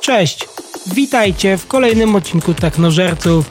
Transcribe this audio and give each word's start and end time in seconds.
Cześć, 0.00 0.48
witajcie 0.86 1.56
w 1.58 1.66
kolejnym 1.66 2.14
odcinku 2.14 2.54
Technożerców. 2.54 3.50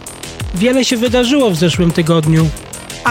Wiele 0.55 0.85
się 0.85 0.97
wydarzyło 0.97 1.51
w 1.51 1.55
zeszłym 1.55 1.91
tygodniu. 1.91 2.49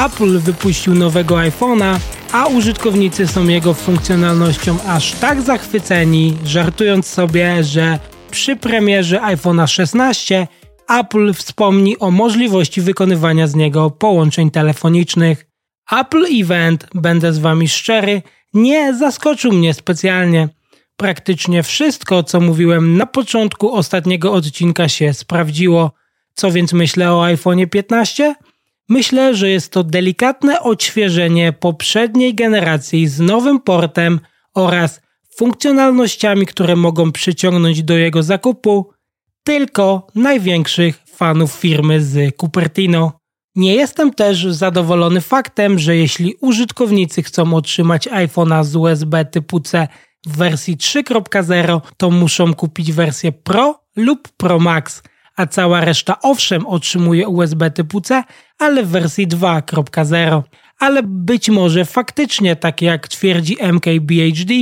Apple 0.07 0.39
wypuścił 0.39 0.95
nowego 0.95 1.35
iPhone'a, 1.35 1.99
a 2.33 2.47
użytkownicy 2.47 3.27
są 3.27 3.49
jego 3.49 3.75
funkcjonalnością 3.75 4.77
aż 4.87 5.13
tak 5.13 5.43
zachwyceni, 5.43 6.37
żartując 6.45 7.07
sobie, 7.07 7.65
że 7.65 7.99
przy 8.31 8.57
premierze 8.57 9.21
iPhone'a 9.21 9.67
16 9.67 10.47
Apple 10.89 11.35
wspomni 11.35 11.99
o 11.99 12.11
możliwości 12.11 12.81
wykonywania 12.81 13.47
z 13.47 13.55
niego 13.55 13.91
połączeń 13.91 14.51
telefonicznych. 14.51 15.47
Apple 15.93 16.25
Event, 16.41 16.87
będę 16.95 17.33
z 17.33 17.39
Wami 17.39 17.69
szczery, 17.69 18.23
nie 18.55 18.95
zaskoczył 18.95 19.53
mnie 19.53 19.75
specjalnie. 19.75 20.49
Praktycznie 21.01 21.63
wszystko, 21.63 22.23
co 22.23 22.41
mówiłem 22.41 22.97
na 22.97 23.07
początku 23.07 23.75
ostatniego 23.75 24.33
odcinka 24.33 24.89
się 24.89 25.15
sprawdziło. 25.15 25.93
Co 26.35 26.53
więc 26.53 26.73
myślę 26.73 27.13
o 27.13 27.25
iPhone 27.25 27.69
15? 27.69 28.35
Myślę, 28.89 29.35
że 29.35 29.51
jest 29.51 29.73
to 29.73 29.85
delikatne 29.85 30.61
odświeżenie 30.61 31.53
poprzedniej 31.53 32.35
generacji 32.35 33.09
z 33.09 33.21
nowym 33.21 33.61
portem 33.61 34.21
oraz 34.55 35.01
funkcjonalnościami, 35.37 36.47
które 36.47 36.77
mogą 36.77 37.13
przyciągnąć 37.13 37.83
do 37.83 37.97
jego 37.97 38.23
zakupu 38.23 38.91
tylko 39.45 40.07
największych 40.15 41.03
fanów 41.15 41.53
firmy 41.53 42.03
z 42.03 42.37
Cupertino. 42.37 43.13
Nie 43.55 43.75
jestem 43.75 44.15
też 44.15 44.47
zadowolony 44.47 45.21
faktem, 45.21 45.79
że 45.79 45.97
jeśli 45.97 46.35
użytkownicy 46.41 47.23
chcą 47.23 47.55
otrzymać 47.55 48.09
iPhone'a 48.09 48.65
z 48.65 48.77
USB 48.77 49.25
typu 49.25 49.61
C 49.61 49.89
w 50.27 50.37
wersji 50.37 50.77
3.0, 50.77 51.81
to 51.97 52.11
muszą 52.11 52.55
kupić 52.55 52.93
wersję 52.93 53.33
Pro 53.33 53.81
lub 53.97 54.29
Pro 54.29 54.59
Max, 54.59 55.03
a 55.37 55.47
cała 55.47 55.81
reszta 55.81 56.21
owszem 56.23 56.67
otrzymuje 56.67 57.29
USB 57.29 57.71
typu 57.71 58.01
C, 58.01 58.25
ale 58.59 58.83
w 58.83 58.89
wersji 58.89 59.29
2.0. 59.29 60.43
Ale 60.79 61.03
być 61.03 61.49
może 61.49 61.85
faktycznie, 61.85 62.57
tak 62.57 62.83
jak 62.83 63.09
twierdzi 63.09 63.57
MKBHD, 63.61 64.55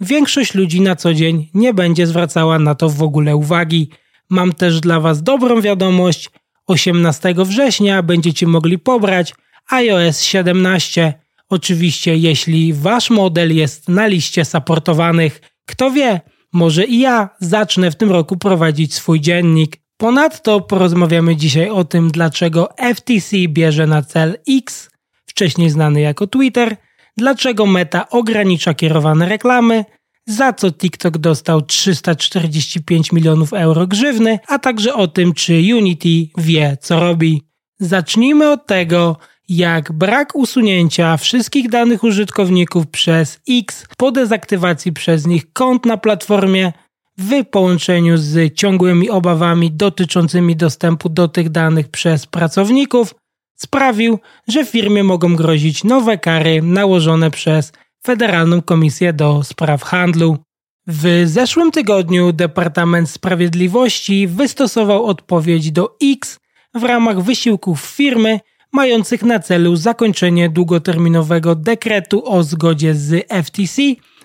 większość 0.00 0.54
ludzi 0.54 0.80
na 0.80 0.96
co 0.96 1.14
dzień 1.14 1.50
nie 1.54 1.74
będzie 1.74 2.06
zwracała 2.06 2.58
na 2.58 2.74
to 2.74 2.88
w 2.88 3.02
ogóle 3.02 3.36
uwagi. 3.36 3.90
Mam 4.30 4.52
też 4.52 4.80
dla 4.80 5.00
Was 5.00 5.22
dobrą 5.22 5.60
wiadomość. 5.60 6.30
18 6.66 7.34
września 7.38 8.02
będziecie 8.02 8.46
mogli 8.46 8.78
pobrać 8.78 9.34
iOS 9.70 10.20
17. 10.22 11.23
Oczywiście, 11.48 12.16
jeśli 12.16 12.72
Wasz 12.72 13.10
model 13.10 13.56
jest 13.56 13.88
na 13.88 14.06
liście 14.06 14.44
supportowanych, 14.44 15.40
kto 15.66 15.90
wie, 15.90 16.20
może 16.52 16.84
i 16.84 16.98
ja 16.98 17.28
zacznę 17.40 17.90
w 17.90 17.96
tym 17.96 18.10
roku 18.10 18.36
prowadzić 18.36 18.94
swój 18.94 19.20
dziennik. 19.20 19.76
Ponadto 19.96 20.60
porozmawiamy 20.60 21.36
dzisiaj 21.36 21.70
o 21.70 21.84
tym, 21.84 22.10
dlaczego 22.10 22.68
FTC 22.94 23.36
bierze 23.48 23.86
na 23.86 24.02
cel 24.02 24.38
X, 24.48 24.90
wcześniej 25.26 25.70
znany 25.70 26.00
jako 26.00 26.26
Twitter, 26.26 26.76
dlaczego 27.16 27.66
Meta 27.66 28.08
ogranicza 28.08 28.74
kierowane 28.74 29.28
reklamy, 29.28 29.84
za 30.26 30.52
co 30.52 30.72
TikTok 30.72 31.18
dostał 31.18 31.62
345 31.62 33.12
milionów 33.12 33.52
euro 33.52 33.86
grzywny, 33.86 34.38
a 34.48 34.58
także 34.58 34.94
o 34.94 35.08
tym, 35.08 35.34
czy 35.34 35.52
Unity 35.52 36.28
wie, 36.38 36.76
co 36.80 37.00
robi. 37.00 37.42
Zacznijmy 37.80 38.50
od 38.50 38.66
tego, 38.66 39.16
jak 39.48 39.92
brak 39.92 40.36
usunięcia 40.36 41.16
wszystkich 41.16 41.70
danych 41.70 42.04
użytkowników 42.04 42.86
przez 42.86 43.40
X 43.50 43.86
po 43.96 44.12
dezaktywacji 44.12 44.92
przez 44.92 45.26
nich 45.26 45.52
kont 45.52 45.86
na 45.86 45.96
platformie 45.96 46.72
w 47.18 47.44
połączeniu 47.44 48.16
z 48.16 48.54
ciągłymi 48.54 49.10
obawami 49.10 49.70
dotyczącymi 49.70 50.56
dostępu 50.56 51.08
do 51.08 51.28
tych 51.28 51.50
danych 51.50 51.88
przez 51.88 52.26
pracowników 52.26 53.14
sprawił, 53.56 54.18
że 54.48 54.64
firmie 54.64 55.04
mogą 55.04 55.36
grozić 55.36 55.84
nowe 55.84 56.18
kary 56.18 56.62
nałożone 56.62 57.30
przez 57.30 57.72
Federalną 58.06 58.62
Komisję 58.62 59.12
do 59.12 59.42
Spraw 59.42 59.82
Handlu. 59.82 60.38
W 60.86 61.22
zeszłym 61.24 61.70
tygodniu 61.70 62.32
Departament 62.32 63.10
Sprawiedliwości 63.10 64.26
wystosował 64.26 65.04
odpowiedź 65.06 65.72
do 65.72 65.96
X 66.02 66.40
w 66.74 66.82
ramach 66.82 67.22
wysiłków 67.22 67.80
firmy 67.80 68.40
mających 68.74 69.22
na 69.22 69.38
celu 69.38 69.76
zakończenie 69.76 70.48
długoterminowego 70.48 71.54
dekretu 71.54 72.28
o 72.28 72.42
zgodzie 72.42 72.94
z 72.94 73.26
FTC 73.44 73.82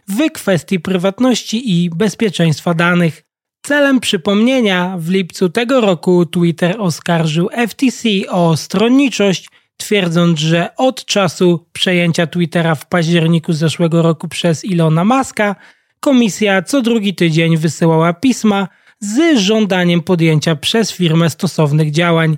w 0.08 0.32
kwestii 0.34 0.80
prywatności 0.80 1.84
i 1.84 1.90
bezpieczeństwa 1.90 2.74
danych. 2.74 3.24
Celem 3.66 4.00
przypomnienia 4.00 4.96
w 4.98 5.10
lipcu 5.10 5.50
tego 5.50 5.82
roku 5.82 6.26
Twitter 6.26 6.76
oskarżył 6.80 7.50
FTC 7.68 8.10
o 8.30 8.58
stronniczość 8.58 9.50
twierdząc, 9.78 10.40
że 10.40 10.76
od 10.76 11.06
czasu 11.06 11.66
przejęcia 11.74 12.28
Twittera 12.28 12.76
w 12.76 12.88
październiku 12.88 13.54
zeszłego 13.54 14.02
roku 14.02 14.28
przez 14.28 14.66
Ilona 14.66 15.04
Maska, 15.04 15.56
komisja 16.00 16.62
co 16.62 16.82
drugi 16.82 17.16
tydzień 17.16 17.58
wysyłała 17.58 18.14
pisma 18.14 18.68
z 19.00 19.38
żądaniem 19.40 20.02
podjęcia 20.02 20.56
przez 20.56 20.92
firmę 20.92 21.30
stosownych 21.30 21.92
działań. 21.92 22.38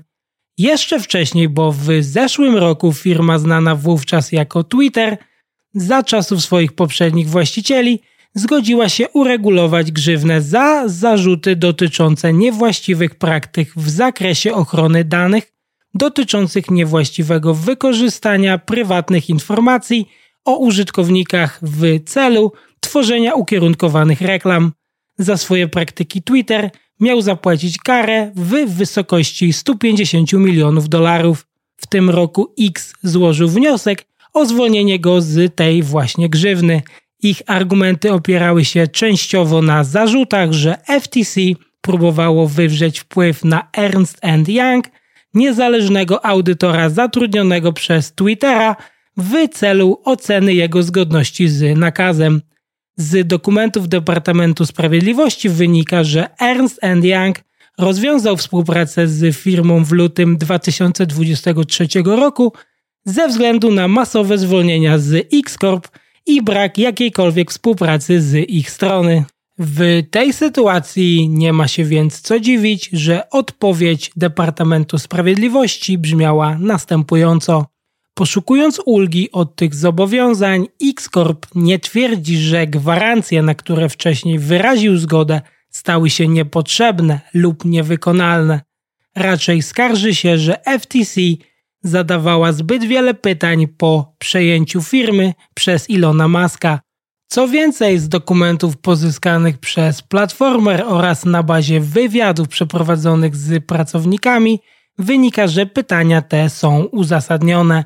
Jeszcze 0.57 0.99
wcześniej, 0.99 1.49
bo 1.49 1.71
w 1.71 1.87
zeszłym 1.99 2.57
roku 2.57 2.93
firma 2.93 3.39
znana 3.39 3.75
wówczas 3.75 4.31
jako 4.31 4.63
Twitter, 4.63 5.17
za 5.73 6.03
czasów 6.03 6.41
swoich 6.41 6.73
poprzednich 6.73 7.29
właścicieli, 7.29 7.99
zgodziła 8.33 8.89
się 8.89 9.09
uregulować 9.09 9.91
grzywnę 9.91 10.41
za 10.41 10.83
zarzuty 10.87 11.55
dotyczące 11.55 12.33
niewłaściwych 12.33 13.15
praktyk 13.15 13.69
w 13.75 13.89
zakresie 13.89 14.53
ochrony 14.53 15.03
danych 15.03 15.53
dotyczących 15.93 16.71
niewłaściwego 16.71 17.53
wykorzystania 17.53 18.57
prywatnych 18.57 19.29
informacji 19.29 20.09
o 20.45 20.57
użytkownikach 20.57 21.59
w 21.61 22.03
celu 22.05 22.51
tworzenia 22.79 23.33
ukierunkowanych 23.33 24.21
reklam. 24.21 24.71
Za 25.17 25.37
swoje 25.37 25.67
praktyki 25.67 26.23
Twitter 26.23 26.69
miał 27.01 27.21
zapłacić 27.21 27.77
karę 27.77 28.31
w 28.35 28.75
wysokości 28.75 29.53
150 29.53 30.33
milionów 30.33 30.89
dolarów. 30.89 31.47
W 31.77 31.87
tym 31.87 32.09
roku 32.09 32.53
X 32.59 32.93
złożył 33.03 33.49
wniosek 33.49 34.05
o 34.33 34.45
zwolnienie 34.45 34.99
go 34.99 35.21
z 35.21 35.55
tej 35.55 35.83
właśnie 35.83 36.29
grzywny. 36.29 36.81
Ich 37.23 37.41
argumenty 37.47 38.13
opierały 38.13 38.65
się 38.65 38.87
częściowo 38.87 39.61
na 39.61 39.83
zarzutach, 39.83 40.51
że 40.51 40.77
FTC 41.01 41.41
próbowało 41.81 42.47
wywrzeć 42.47 42.99
wpływ 42.99 43.45
na 43.45 43.67
Ernst 43.77 44.21
Young 44.47 44.87
niezależnego 45.33 46.25
audytora 46.25 46.89
zatrudnionego 46.89 47.73
przez 47.73 48.13
Twittera 48.13 48.75
w 49.17 49.47
celu 49.47 50.01
oceny 50.05 50.53
jego 50.53 50.83
zgodności 50.83 51.49
z 51.49 51.77
nakazem. 51.77 52.41
Z 53.01 53.27
dokumentów 53.27 53.89
Departamentu 53.89 54.65
Sprawiedliwości 54.65 55.49
wynika, 55.49 56.03
że 56.03 56.27
Ernst 56.39 56.79
Young 57.03 57.39
rozwiązał 57.77 58.37
współpracę 58.37 59.07
z 59.07 59.37
firmą 59.37 59.83
w 59.83 59.91
lutym 59.91 60.37
2023 60.37 61.87
roku 62.05 62.53
ze 63.05 63.27
względu 63.27 63.71
na 63.71 63.87
masowe 63.87 64.37
zwolnienia 64.37 64.99
z 64.99 65.27
X-Corp 65.33 65.87
i 66.25 66.41
brak 66.41 66.77
jakiejkolwiek 66.77 67.51
współpracy 67.51 68.21
z 68.21 68.49
ich 68.49 68.71
strony. 68.71 69.25
W 69.59 70.03
tej 70.11 70.33
sytuacji 70.33 71.29
nie 71.29 71.53
ma 71.53 71.67
się 71.67 71.83
więc 71.83 72.21
co 72.21 72.39
dziwić, 72.39 72.89
że 72.93 73.29
odpowiedź 73.29 74.11
Departamentu 74.15 74.97
Sprawiedliwości 74.97 75.97
brzmiała 75.97 76.57
następująco. 76.59 77.70
Poszukując 78.13 78.81
ulgi 78.85 79.31
od 79.31 79.55
tych 79.55 79.75
zobowiązań, 79.75 80.67
X-Corp 80.83 81.45
nie 81.55 81.79
twierdzi, 81.79 82.37
że 82.37 82.67
gwarancje, 82.67 83.41
na 83.41 83.55
które 83.55 83.89
wcześniej 83.89 84.39
wyraził 84.39 84.97
zgodę, 84.97 85.41
stały 85.69 86.09
się 86.09 86.27
niepotrzebne 86.27 87.19
lub 87.33 87.65
niewykonalne. 87.65 88.61
Raczej 89.15 89.61
skarży 89.61 90.15
się, 90.15 90.37
że 90.37 90.61
FTC 90.79 91.21
zadawała 91.83 92.51
zbyt 92.51 92.83
wiele 92.83 93.13
pytań 93.13 93.67
po 93.67 94.15
przejęciu 94.19 94.81
firmy 94.81 95.33
przez 95.55 95.89
Ilona 95.89 96.27
Maska, 96.27 96.79
co 97.27 97.47
więcej, 97.47 97.99
z 97.99 98.09
dokumentów 98.09 98.77
pozyskanych 98.77 99.57
przez 99.57 100.01
Platformer 100.01 100.83
oraz 100.87 101.25
na 101.25 101.43
bazie 101.43 101.79
wywiadów 101.79 102.47
przeprowadzonych 102.47 103.35
z 103.35 103.65
pracownikami 103.65 104.59
wynika, 104.97 105.47
że 105.47 105.65
pytania 105.65 106.21
te 106.21 106.49
są 106.49 106.83
uzasadnione. 106.83 107.83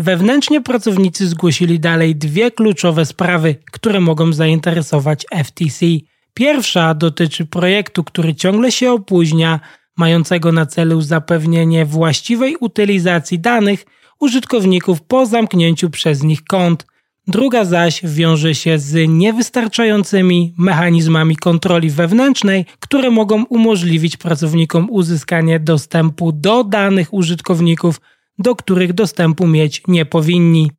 Wewnętrznie 0.00 0.60
pracownicy 0.60 1.26
zgłosili 1.28 1.80
dalej 1.80 2.16
dwie 2.16 2.50
kluczowe 2.50 3.06
sprawy, 3.06 3.56
które 3.72 4.00
mogą 4.00 4.32
zainteresować 4.32 5.26
FTC. 5.44 5.86
Pierwsza 6.34 6.94
dotyczy 6.94 7.46
projektu, 7.46 8.04
który 8.04 8.34
ciągle 8.34 8.72
się 8.72 8.92
opóźnia, 8.92 9.60
mającego 9.96 10.52
na 10.52 10.66
celu 10.66 11.00
zapewnienie 11.00 11.86
właściwej 11.86 12.56
utylizacji 12.56 13.38
danych 13.38 13.86
użytkowników 14.20 15.02
po 15.02 15.26
zamknięciu 15.26 15.90
przez 15.90 16.22
nich 16.22 16.44
kont. 16.44 16.86
druga 17.26 17.64
zaś 17.64 18.00
wiąże 18.04 18.54
się 18.54 18.78
z 18.78 19.08
niewystarczającymi 19.08 20.54
mechanizmami 20.58 21.36
kontroli 21.36 21.90
wewnętrznej, 21.90 22.64
które 22.80 23.10
mogą 23.10 23.44
umożliwić 23.44 24.16
pracownikom 24.16 24.90
uzyskanie 24.90 25.60
dostępu 25.60 26.32
do 26.32 26.64
danych 26.64 27.14
użytkowników, 27.14 28.00
do 28.40 28.56
których 28.56 28.92
dostępu 28.92 29.46
mieć 29.46 29.82
nie 29.88 30.04
powinni. 30.04 30.70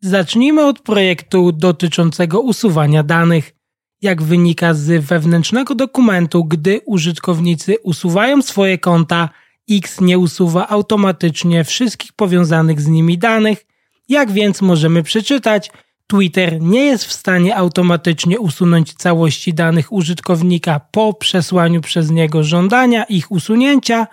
Zacznijmy 0.00 0.66
od 0.66 0.80
projektu 0.80 1.52
dotyczącego 1.52 2.40
usuwania 2.40 3.02
danych. 3.02 3.54
Jak 4.02 4.22
wynika 4.22 4.74
z 4.74 5.04
wewnętrznego 5.04 5.74
dokumentu, 5.74 6.44
gdy 6.44 6.80
użytkownicy 6.86 7.76
usuwają 7.82 8.42
swoje 8.42 8.78
konta, 8.78 9.28
X 9.70 10.00
nie 10.00 10.18
usuwa 10.18 10.68
automatycznie 10.68 11.64
wszystkich 11.64 12.12
powiązanych 12.12 12.80
z 12.80 12.86
nimi 12.86 13.18
danych. 13.18 13.66
Jak 14.08 14.30
więc 14.30 14.62
możemy 14.62 15.02
przeczytać, 15.02 15.70
Twitter 16.06 16.60
nie 16.60 16.84
jest 16.84 17.04
w 17.04 17.12
stanie 17.12 17.56
automatycznie 17.56 18.40
usunąć 18.40 18.94
całości 18.94 19.54
danych 19.54 19.92
użytkownika 19.92 20.80
po 20.80 21.14
przesłaniu 21.14 21.80
przez 21.80 22.10
niego 22.10 22.44
żądania 22.44 23.04
ich 23.04 23.30
usunięcia, 23.30 24.06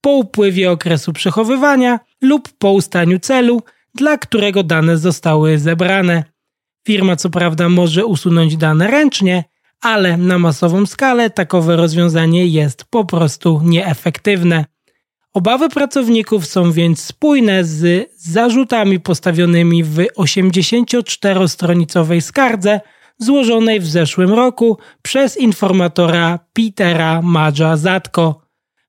po 0.00 0.10
upływie 0.10 0.70
okresu 0.70 1.12
przechowywania 1.12 2.00
lub 2.26 2.48
po 2.58 2.72
ustaniu 2.72 3.18
celu, 3.18 3.62
dla 3.94 4.18
którego 4.18 4.62
dane 4.62 4.98
zostały 4.98 5.58
zebrane. 5.58 6.24
Firma 6.86 7.16
co 7.16 7.30
prawda 7.30 7.68
może 7.68 8.06
usunąć 8.06 8.56
dane 8.56 8.86
ręcznie, 8.86 9.44
ale 9.80 10.16
na 10.16 10.38
masową 10.38 10.86
skalę 10.86 11.30
takowe 11.30 11.76
rozwiązanie 11.76 12.46
jest 12.46 12.84
po 12.84 13.04
prostu 13.04 13.60
nieefektywne. 13.64 14.64
Obawy 15.34 15.68
pracowników 15.68 16.46
są 16.46 16.72
więc 16.72 17.04
spójne 17.04 17.64
z 17.64 18.10
zarzutami 18.16 19.00
postawionymi 19.00 19.84
w 19.84 19.96
84-stronicowej 20.18 22.20
skardze 22.20 22.80
złożonej 23.18 23.80
w 23.80 23.86
zeszłym 23.86 24.32
roku 24.32 24.78
przez 25.02 25.36
informatora 25.36 26.38
Petera 26.52 27.22
Madża 27.22 27.76
Zatko. 27.76 28.45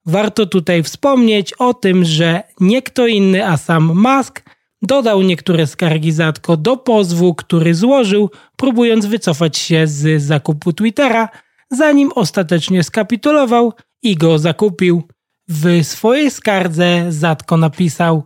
Warto 0.08 0.46
tutaj 0.46 0.84
wspomnieć 0.84 1.54
o 1.54 1.74
tym, 1.74 2.06
że 2.06 2.44
nie 2.60 2.82
kto 2.82 3.08
inny, 3.08 3.48
a 3.48 3.58
sam 3.58 3.84
Musk 3.84 4.44
dodał 4.82 5.22
niektóre 5.22 5.68
skargi 5.68 6.12
Zatko 6.12 6.58
do 6.58 6.78
pozwu, 6.78 7.36
który 7.36 7.76
złożył, 7.76 8.30
próbując 8.56 9.06
wycofać 9.06 9.58
się 9.58 9.88
z 9.88 10.22
zakupu 10.22 10.74
Twittera, 10.74 11.30
zanim 11.72 12.12
ostatecznie 12.16 12.84
skapitulował 12.84 13.74
i 14.04 14.16
go 14.16 14.40
zakupił. 14.40 15.04
W 15.48 15.84
swojej 15.84 16.32
skardze 16.32 17.06
Zatko 17.10 17.58
napisał: 17.58 18.24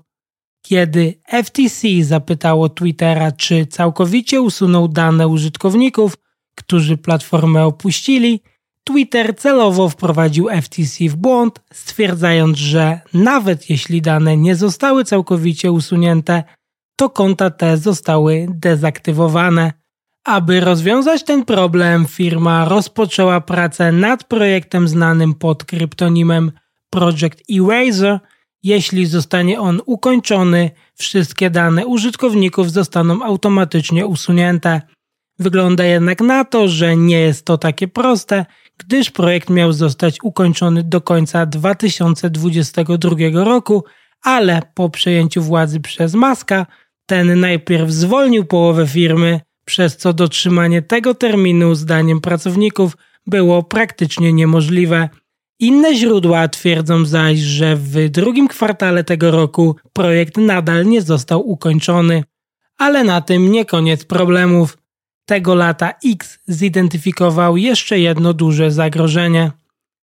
Kiedy 0.62 1.22
FTC 1.44 1.88
zapytało 2.02 2.70
Twittera, 2.70 3.32
czy 3.32 3.66
całkowicie 3.66 4.42
usunął 4.42 4.88
dane 4.88 5.28
użytkowników, 5.28 6.18
którzy 6.56 6.98
platformę 6.98 7.66
opuścili, 7.66 8.42
Twitter 8.84 9.36
celowo 9.36 9.90
wprowadził 9.90 10.50
FTC 10.62 11.10
w 11.10 11.16
błąd, 11.16 11.62
stwierdzając, 11.74 12.58
że 12.58 13.00
nawet 13.14 13.70
jeśli 13.70 14.02
dane 14.02 14.38
nie 14.38 14.56
zostały 14.56 15.06
całkowicie 15.06 15.72
usunięte, 15.72 16.44
to 16.96 17.10
konta 17.10 17.50
te 17.50 17.78
zostały 17.78 18.48
dezaktywowane. 18.50 19.74
Aby 20.26 20.60
rozwiązać 20.60 21.24
ten 21.24 21.46
problem, 21.46 22.06
firma 22.08 22.66
rozpoczęła 22.66 23.42
pracę 23.42 23.92
nad 23.92 24.24
projektem 24.24 24.88
znanym 24.88 25.34
pod 25.34 25.66
kryptonimem 25.66 26.52
Project 26.90 27.44
Eraser. 27.52 28.20
Jeśli 28.64 29.06
zostanie 29.06 29.60
on 29.60 29.82
ukończony, 29.86 30.72
wszystkie 30.96 31.50
dane 31.50 31.86
użytkowników 31.86 32.72
zostaną 32.72 33.24
automatycznie 33.24 34.06
usunięte. 34.06 34.82
Wygląda 35.40 35.84
jednak 35.84 36.22
na 36.22 36.46
to, 36.46 36.68
że 36.68 36.98
nie 36.98 37.20
jest 37.20 37.46
to 37.46 37.58
takie 37.58 37.88
proste, 37.88 38.46
gdyż 38.86 39.12
projekt 39.12 39.50
miał 39.50 39.74
zostać 39.74 40.18
ukończony 40.24 40.84
do 40.84 41.02
końca 41.02 41.46
2022 41.46 43.16
roku, 43.44 43.84
ale 44.22 44.62
po 44.74 44.90
przejęciu 44.90 45.42
władzy 45.42 45.80
przez 45.80 46.14
Maska, 46.14 46.66
ten 47.06 47.40
najpierw 47.40 47.92
zwolnił 47.92 48.46
połowę 48.46 48.88
firmy, 48.88 49.40
przez 49.66 49.98
co 49.98 50.14
dotrzymanie 50.14 50.82
tego 50.82 51.14
terminu 51.14 51.76
zdaniem 51.76 52.22
pracowników 52.22 52.98
było 53.28 53.64
praktycznie 53.64 54.34
niemożliwe. 54.34 55.10
Inne 55.60 55.96
źródła 55.96 56.48
twierdzą 56.48 57.06
zaś, 57.06 57.40
że 57.40 57.76
w 57.76 58.10
drugim 58.10 58.48
kwartale 58.48 59.04
tego 59.04 59.32
roku 59.32 59.76
projekt 59.94 60.38
nadal 60.38 60.86
nie 60.86 61.02
został 61.02 61.50
ukończony. 61.50 62.24
Ale 62.78 63.04
na 63.04 63.22
tym 63.22 63.52
nie 63.52 63.66
koniec 63.66 64.06
problemów. 64.06 64.78
Tego 65.32 65.56
lata 65.56 65.94
X 66.06 66.40
zidentyfikował 66.48 67.58
jeszcze 67.58 68.00
jedno 68.00 68.34
duże 68.34 68.72
zagrożenie. 68.72 69.52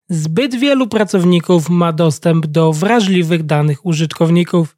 Zbyt 0.09 0.55
wielu 0.55 0.87
pracowników 0.87 1.71
ma 1.71 1.93
dostęp 1.93 2.47
do 2.47 2.73
wrażliwych 2.73 3.43
danych 3.43 3.87
użytkowników. 3.87 4.77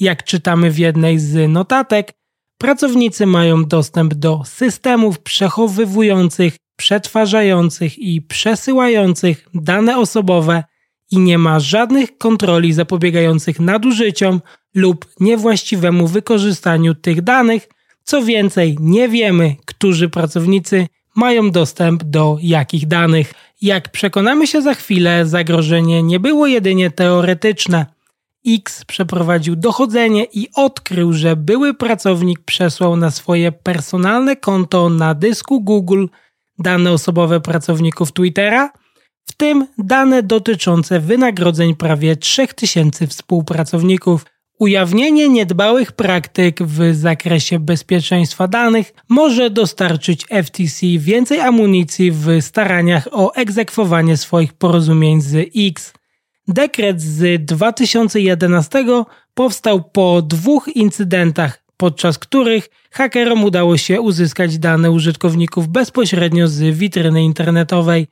Jak 0.00 0.24
czytamy 0.24 0.70
w 0.70 0.78
jednej 0.78 1.18
z 1.18 1.50
notatek, 1.50 2.12
pracownicy 2.58 3.26
mają 3.26 3.64
dostęp 3.64 4.14
do 4.14 4.42
systemów 4.44 5.18
przechowywujących 5.20 6.56
przetwarzających 6.76 7.98
i 7.98 8.22
przesyłających 8.22 9.48
dane 9.54 9.98
osobowe 9.98 10.64
i 11.10 11.18
nie 11.18 11.38
ma 11.38 11.60
żadnych 11.60 12.18
kontroli 12.18 12.72
zapobiegających 12.72 13.60
nadużyciom 13.60 14.40
lub 14.74 15.06
niewłaściwemu 15.20 16.06
wykorzystaniu 16.06 16.94
tych 16.94 17.22
danych. 17.22 17.68
Co 18.04 18.22
więcej, 18.22 18.76
nie 18.80 19.08
wiemy, 19.08 19.56
którzy 19.64 20.08
pracownicy 20.08 20.86
mają 21.16 21.50
dostęp 21.50 22.04
do 22.04 22.38
jakich 22.42 22.86
danych. 22.86 23.34
Jak 23.62 23.88
przekonamy 23.88 24.46
się 24.46 24.62
za 24.62 24.74
chwilę, 24.74 25.26
zagrożenie 25.26 26.02
nie 26.02 26.20
było 26.20 26.46
jedynie 26.46 26.90
teoretyczne. 26.90 27.86
X 28.46 28.84
przeprowadził 28.84 29.56
dochodzenie 29.56 30.24
i 30.24 30.48
odkrył, 30.54 31.12
że 31.12 31.36
były 31.36 31.74
pracownik 31.74 32.40
przesłał 32.40 32.96
na 32.96 33.10
swoje 33.10 33.52
personalne 33.52 34.36
konto 34.36 34.88
na 34.88 35.14
dysku 35.14 35.60
Google 35.60 36.06
dane 36.58 36.92
osobowe 36.92 37.40
pracowników 37.40 38.12
Twittera, 38.12 38.72
w 39.24 39.32
tym 39.32 39.66
dane 39.78 40.22
dotyczące 40.22 41.00
wynagrodzeń 41.00 41.74
prawie 41.74 42.16
3000 42.16 43.06
współpracowników. 43.06 44.24
Ujawnienie 44.58 45.28
niedbałych 45.28 45.92
praktyk 45.92 46.62
w 46.62 46.94
zakresie 46.94 47.58
bezpieczeństwa 47.58 48.48
danych 48.48 48.92
może 49.08 49.50
dostarczyć 49.50 50.26
FTC 50.44 50.86
więcej 50.98 51.40
amunicji 51.40 52.10
w 52.10 52.26
staraniach 52.40 53.08
o 53.12 53.34
egzekwowanie 53.34 54.16
swoich 54.16 54.52
porozumień 54.52 55.20
z 55.20 55.50
X. 55.56 55.92
Dekret 56.48 57.00
z 57.00 57.44
2011 57.44 58.84
powstał 59.34 59.82
po 59.82 60.22
dwóch 60.22 60.68
incydentach 60.68 61.64
podczas 61.76 62.18
których 62.18 62.68
hakerom 62.90 63.44
udało 63.44 63.76
się 63.76 64.00
uzyskać 64.00 64.58
dane 64.58 64.90
użytkowników 64.90 65.68
bezpośrednio 65.68 66.48
z 66.48 66.76
witryny 66.76 67.24
internetowej. 67.24 68.06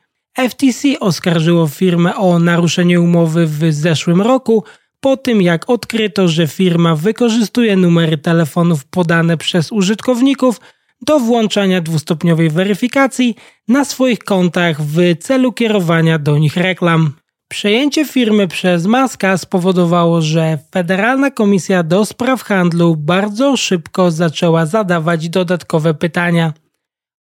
FTC 0.49 1.01
oskarżyło 1.01 1.67
firmę 1.67 2.17
o 2.17 2.39
naruszenie 2.39 3.01
umowy 3.01 3.47
w 3.47 3.73
zeszłym 3.73 4.23
roku, 4.23 4.65
po 5.03 5.17
tym 5.17 5.43
jak 5.43 5.71
odkryto, 5.71 6.29
że 6.29 6.47
firma 6.47 6.97
wykorzystuje 6.97 7.77
numery 7.77 8.19
telefonów 8.19 8.85
podane 8.85 9.37
przez 9.37 9.73
użytkowników 9.73 10.61
do 11.01 11.19
włączania 11.19 11.81
dwustopniowej 11.81 12.51
weryfikacji 12.51 13.37
na 13.69 13.85
swoich 13.85 14.19
kontach 14.19 14.83
w 14.83 14.99
celu 15.21 15.53
kierowania 15.53 16.19
do 16.19 16.39
nich 16.39 16.57
reklam. 16.57 17.13
Przejęcie 17.49 18.05
firmy 18.05 18.49
przez 18.49 18.87
Maska 18.87 19.39
spowodowało, 19.39 20.23
że 20.23 20.59
Federalna 20.75 21.31
Komisja 21.31 21.83
do 21.83 22.05
Spraw 22.05 22.43
Handlu 22.43 22.97
bardzo 22.97 23.57
szybko 23.57 24.11
zaczęła 24.11 24.67
zadawać 24.67 25.29
dodatkowe 25.29 25.95
pytania 25.95 26.53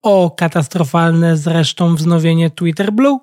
o 0.03 0.31
katastrofalne 0.31 1.37
zresztą 1.37 1.95
wznowienie 1.95 2.49
Twitter 2.49 2.93
Blue, 2.93 3.19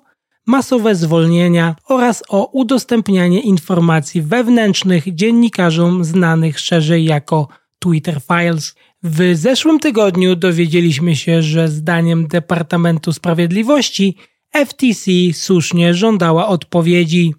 masowe 0.47 0.95
zwolnienia 0.95 1.75
oraz 1.87 2.23
o 2.29 2.45
udostępnianie 2.45 3.41
informacji 3.41 4.21
wewnętrznych 4.21 5.15
dziennikarzom 5.15 6.03
znanych 6.03 6.59
szerzej 6.59 7.05
jako 7.05 7.47
Twitter 7.79 8.21
Files. 8.21 8.75
W 9.03 9.35
zeszłym 9.35 9.79
tygodniu 9.79 10.35
dowiedzieliśmy 10.35 11.15
się, 11.15 11.41
że 11.41 11.67
zdaniem 11.67 12.27
Departamentu 12.27 13.13
Sprawiedliwości 13.13 14.15
FTC 14.65 15.11
słusznie 15.33 15.93
żądała 15.93 16.47
odpowiedzi. 16.47 17.33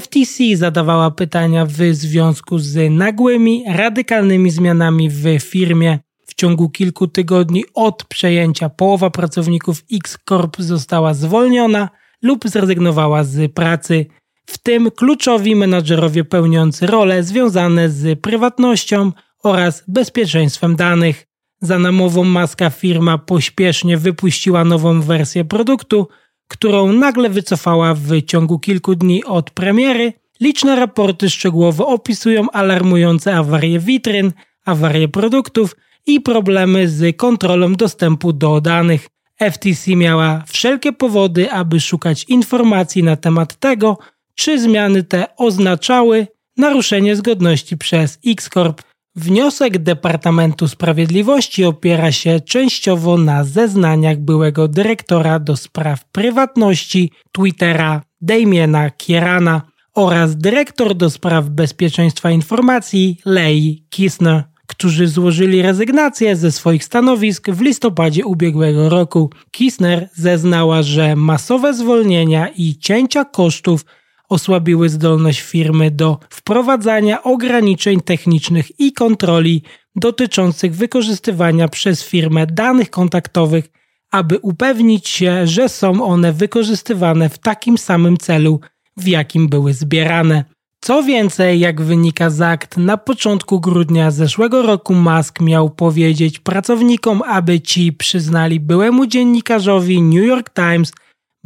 FTC 0.00 0.56
zadawała 0.56 1.10
pytania 1.10 1.66
w 1.66 1.72
związku 1.92 2.58
z 2.58 2.90
nagłymi, 2.90 3.64
radykalnymi 3.68 4.50
zmianami 4.50 5.10
w 5.10 5.38
firmie. 5.40 5.98
W 6.26 6.34
ciągu 6.34 6.70
kilku 6.70 7.06
tygodni 7.08 7.64
od 7.74 8.04
przejęcia 8.04 8.68
połowa 8.68 9.10
pracowników 9.10 9.84
X 9.92 10.18
Corp 10.28 10.56
została 10.58 11.14
zwolniona 11.14 11.88
lub 12.22 12.48
zrezygnowała 12.48 13.24
z 13.24 13.52
pracy, 13.52 14.06
w 14.46 14.58
tym 14.58 14.90
kluczowi 14.90 15.56
menadżerowie 15.56 16.24
pełniący 16.24 16.86
role 16.86 17.22
związane 17.22 17.90
z 17.90 18.20
prywatnością 18.20 19.12
oraz 19.42 19.84
bezpieczeństwem 19.88 20.76
danych. 20.76 21.26
Za 21.60 21.78
namową 21.78 22.24
Maska 22.24 22.70
firma 22.70 23.18
pośpiesznie 23.18 23.96
wypuściła 23.96 24.64
nową 24.64 25.00
wersję 25.00 25.44
produktu, 25.44 26.08
którą 26.48 26.92
nagle 26.92 27.30
wycofała 27.30 27.94
w 27.94 28.22
ciągu 28.22 28.58
kilku 28.58 28.94
dni 28.94 29.24
od 29.24 29.50
premiery. 29.50 30.12
Liczne 30.40 30.76
raporty 30.76 31.30
szczegółowo 31.30 31.86
opisują 31.86 32.50
alarmujące 32.50 33.36
awarie 33.36 33.80
witryn, 33.80 34.32
awarie 34.64 35.08
produktów 35.08 35.76
i 36.06 36.20
problemy 36.20 36.88
z 36.88 37.16
kontrolą 37.16 37.74
dostępu 37.74 38.32
do 38.32 38.60
danych. 38.60 39.08
FTC 39.50 39.96
miała 39.96 40.44
wszelkie 40.46 40.92
powody, 40.92 41.50
aby 41.50 41.80
szukać 41.80 42.24
informacji 42.24 43.02
na 43.02 43.16
temat 43.16 43.56
tego, 43.56 43.98
czy 44.34 44.60
zmiany 44.60 45.02
te 45.02 45.36
oznaczały 45.36 46.26
naruszenie 46.56 47.16
zgodności 47.16 47.76
przez 47.76 48.18
X-Corp. 48.26 48.82
Wniosek 49.16 49.78
Departamentu 49.78 50.68
Sprawiedliwości 50.68 51.64
opiera 51.64 52.12
się 52.12 52.40
częściowo 52.40 53.18
na 53.18 53.44
zeznaniach 53.44 54.18
byłego 54.18 54.68
dyrektora 54.68 55.38
do 55.38 55.56
spraw 55.56 56.04
prywatności 56.04 57.12
Twittera 57.32 58.02
Damiena 58.20 58.90
Kierana 58.90 59.62
oraz 59.94 60.36
dyrektor 60.36 60.94
do 60.94 61.10
spraw 61.10 61.48
bezpieczeństwa 61.48 62.30
informacji 62.30 63.18
Lei 63.24 63.84
Kisner 63.90 64.49
którzy 64.70 65.08
złożyli 65.08 65.62
rezygnację 65.62 66.36
ze 66.36 66.52
swoich 66.52 66.84
stanowisk 66.84 67.50
w 67.50 67.60
listopadzie 67.60 68.26
ubiegłego 68.26 68.88
roku. 68.88 69.30
Kisner 69.50 70.08
zeznała, 70.14 70.82
że 70.82 71.16
masowe 71.16 71.74
zwolnienia 71.74 72.48
i 72.48 72.76
cięcia 72.76 73.24
kosztów 73.24 73.84
osłabiły 74.28 74.88
zdolność 74.88 75.40
firmy 75.40 75.90
do 75.90 76.18
wprowadzania 76.30 77.22
ograniczeń 77.22 78.00
technicznych 78.00 78.80
i 78.80 78.92
kontroli 78.92 79.62
dotyczących 79.96 80.74
wykorzystywania 80.74 81.68
przez 81.68 82.04
firmę 82.04 82.46
danych 82.46 82.90
kontaktowych, 82.90 83.68
aby 84.10 84.38
upewnić 84.38 85.08
się, 85.08 85.46
że 85.46 85.68
są 85.68 86.04
one 86.04 86.32
wykorzystywane 86.32 87.28
w 87.28 87.38
takim 87.38 87.78
samym 87.78 88.16
celu, 88.16 88.60
w 88.96 89.06
jakim 89.06 89.48
były 89.48 89.74
zbierane. 89.74 90.44
Co 90.82 91.02
więcej, 91.02 91.60
jak 91.60 91.82
wynika 91.82 92.30
z 92.30 92.40
akt, 92.40 92.76
na 92.76 92.96
początku 92.96 93.60
grudnia 93.60 94.10
zeszłego 94.10 94.62
roku 94.62 94.94
Musk 94.94 95.40
miał 95.40 95.70
powiedzieć 95.70 96.38
pracownikom, 96.38 97.22
aby 97.22 97.60
ci 97.60 97.92
przyznali 97.92 98.60
byłemu 98.60 99.06
dziennikarzowi 99.06 100.02
New 100.02 100.24
York 100.24 100.50
Times 100.54 100.92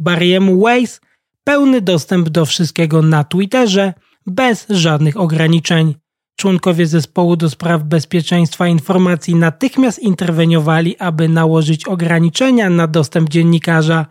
Barry'emu 0.01 0.63
Weiss 0.63 1.01
pełny 1.43 1.81
dostęp 1.81 2.29
do 2.29 2.45
wszystkiego 2.45 3.01
na 3.01 3.23
Twitterze 3.23 3.93
bez 4.27 4.65
żadnych 4.69 5.17
ograniczeń. 5.17 5.95
Członkowie 6.35 6.87
zespołu 6.87 7.35
do 7.35 7.49
spraw 7.49 7.83
bezpieczeństwa 7.83 8.67
informacji 8.67 9.35
natychmiast 9.35 9.99
interweniowali, 9.99 10.97
aby 10.97 11.29
nałożyć 11.29 11.87
ograniczenia 11.87 12.69
na 12.69 12.87
dostęp 12.87 13.29
dziennikarza. 13.29 14.05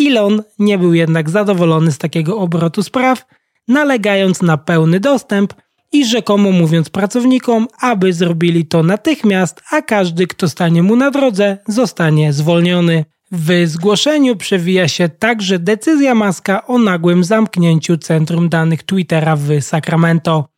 Elon 0.00 0.42
nie 0.58 0.78
był 0.78 0.94
jednak 0.94 1.30
zadowolony 1.30 1.92
z 1.92 1.98
takiego 1.98 2.38
obrotu 2.38 2.82
spraw 2.82 3.26
nalegając 3.68 4.42
na 4.42 4.56
pełny 4.56 5.00
dostęp 5.00 5.54
i 5.92 6.06
rzekomo 6.06 6.50
mówiąc 6.52 6.90
pracownikom, 6.90 7.68
aby 7.80 8.12
zrobili 8.12 8.66
to 8.66 8.82
natychmiast, 8.82 9.62
a 9.70 9.82
każdy, 9.82 10.26
kto 10.26 10.48
stanie 10.48 10.82
mu 10.82 10.96
na 10.96 11.10
drodze, 11.10 11.58
zostanie 11.68 12.32
zwolniony. 12.32 13.04
W 13.32 13.62
zgłoszeniu 13.66 14.36
przewija 14.36 14.88
się 14.88 15.08
także 15.08 15.58
decyzja 15.58 16.14
Maska 16.14 16.66
o 16.66 16.78
nagłym 16.78 17.24
zamknięciu 17.24 17.96
centrum 17.96 18.48
danych 18.48 18.82
Twittera 18.82 19.36
w 19.36 19.60
Sacramento. 19.60 20.48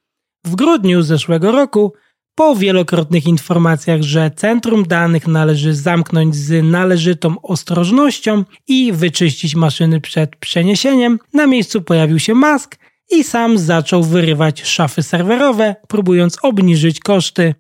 W 0.45 0.55
grudniu 0.55 1.03
zeszłego 1.03 1.53
roku, 1.53 1.93
po 2.35 2.57
wielokrotnych 2.57 3.27
informacjach, 3.27 4.03
że 4.03 4.31
centrum 4.37 4.85
danych 4.85 5.27
należy 5.27 5.75
zamknąć 5.75 6.37
z 6.37 6.65
należytą 6.65 7.41
ostrożnością 7.43 8.45
i 8.69 8.93
wyczyścić 8.93 9.55
maszyny 9.55 10.01
przed 10.01 10.37
przeniesieniem, 10.37 11.19
na 11.35 11.47
miejscu 11.47 11.83
pojawił 11.83 12.19
się 12.19 12.35
Musk 12.35 12.79
i 13.11 13.25
sam 13.25 13.59
zaczął 13.59 14.03
wyrywać 14.03 14.63
szafy 14.63 15.03
serwerowe, 15.03 15.77
próbując 15.89 16.39
obniżyć 16.43 17.01
koszty. 17.01 17.55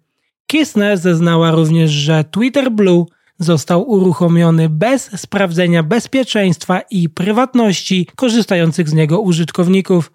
Kissner 0.47 0.99
zeznała 0.99 1.50
również, 1.50 1.90
że 1.90 2.25
Twitter 2.25 2.71
Blue 2.71 3.07
został 3.38 3.90
uruchomiony 3.90 4.69
bez 4.69 5.11
sprawdzenia 5.21 5.83
bezpieczeństwa 5.83 6.81
i 6.90 7.09
prywatności 7.09 8.09
korzystających 8.17 8.88
z 8.88 8.93
niego 8.93 9.21
użytkowników. 9.21 10.12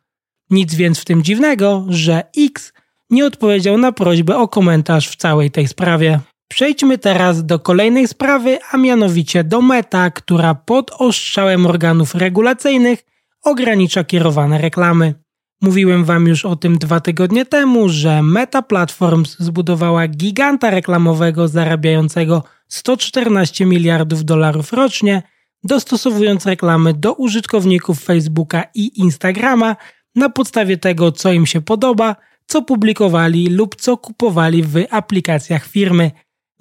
Nic 0.50 0.76
więc 0.76 1.00
w 1.00 1.06
tym 1.06 1.24
dziwnego, 1.24 1.86
że 1.90 2.24
X 2.38 2.74
nie 3.10 3.26
odpowiedział 3.26 3.78
na 3.78 3.92
prośbę 3.92 4.38
o 4.38 4.48
komentarz 4.48 5.10
w 5.10 5.16
całej 5.16 5.52
tej 5.52 5.68
sprawie. 5.68 6.20
Przejdźmy 6.48 6.98
teraz 6.98 7.46
do 7.46 7.60
kolejnej 7.60 8.08
sprawy, 8.08 8.60
a 8.72 8.78
mianowicie 8.78 9.44
do 9.44 9.62
Meta, 9.62 10.12
która 10.12 10.56
pod 10.56 10.92
ostrzałem 10.92 11.66
organów 11.66 12.16
regulacyjnych 12.16 13.06
ogranicza 13.44 14.04
kierowane 14.04 14.58
reklamy. 14.58 15.23
Mówiłem 15.64 16.04
Wam 16.04 16.28
już 16.28 16.46
o 16.46 16.56
tym 16.56 16.78
dwa 16.78 17.00
tygodnie 17.00 17.46
temu, 17.46 17.90
że 17.90 18.24
Meta 18.24 18.62
Platforms 18.62 19.36
zbudowała 19.40 20.08
giganta 20.08 20.70
reklamowego 20.70 21.48
zarabiającego 21.48 22.44
114 22.68 23.66
miliardów 23.66 24.26
dolarów 24.26 24.74
rocznie, 24.74 25.24
dostosowując 25.64 26.46
reklamy 26.46 26.94
do 26.94 27.14
użytkowników 27.14 28.04
Facebooka 28.04 28.64
i 28.76 29.00
Instagrama 29.00 29.76
na 30.16 30.30
podstawie 30.30 30.78
tego, 30.78 31.12
co 31.12 31.34
im 31.34 31.46
się 31.46 31.62
podoba, 31.62 32.16
co 32.46 32.62
publikowali 32.62 33.48
lub 33.48 33.76
co 33.76 33.98
kupowali 33.98 34.64
w 34.64 34.86
aplikacjach 34.90 35.68
firmy. 35.68 36.12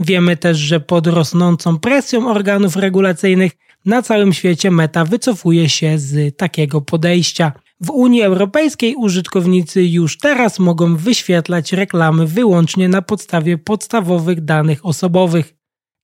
Wiemy 0.00 0.36
też, 0.36 0.58
że 0.58 0.80
pod 0.80 1.06
rosnącą 1.06 1.78
presją 1.78 2.30
organów 2.30 2.76
regulacyjnych 2.76 3.52
na 3.84 4.02
całym 4.02 4.32
świecie 4.32 4.70
Meta 4.70 5.04
wycofuje 5.04 5.68
się 5.68 5.98
z 5.98 6.36
takiego 6.36 6.80
podejścia. 6.80 7.52
W 7.84 7.90
Unii 7.90 8.22
Europejskiej 8.22 8.94
użytkownicy 8.94 9.84
już 9.84 10.18
teraz 10.18 10.58
mogą 10.58 10.96
wyświetlać 10.96 11.72
reklamy 11.72 12.26
wyłącznie 12.26 12.88
na 12.88 13.02
podstawie 13.02 13.58
podstawowych 13.58 14.44
danych 14.44 14.86
osobowych, 14.86 15.54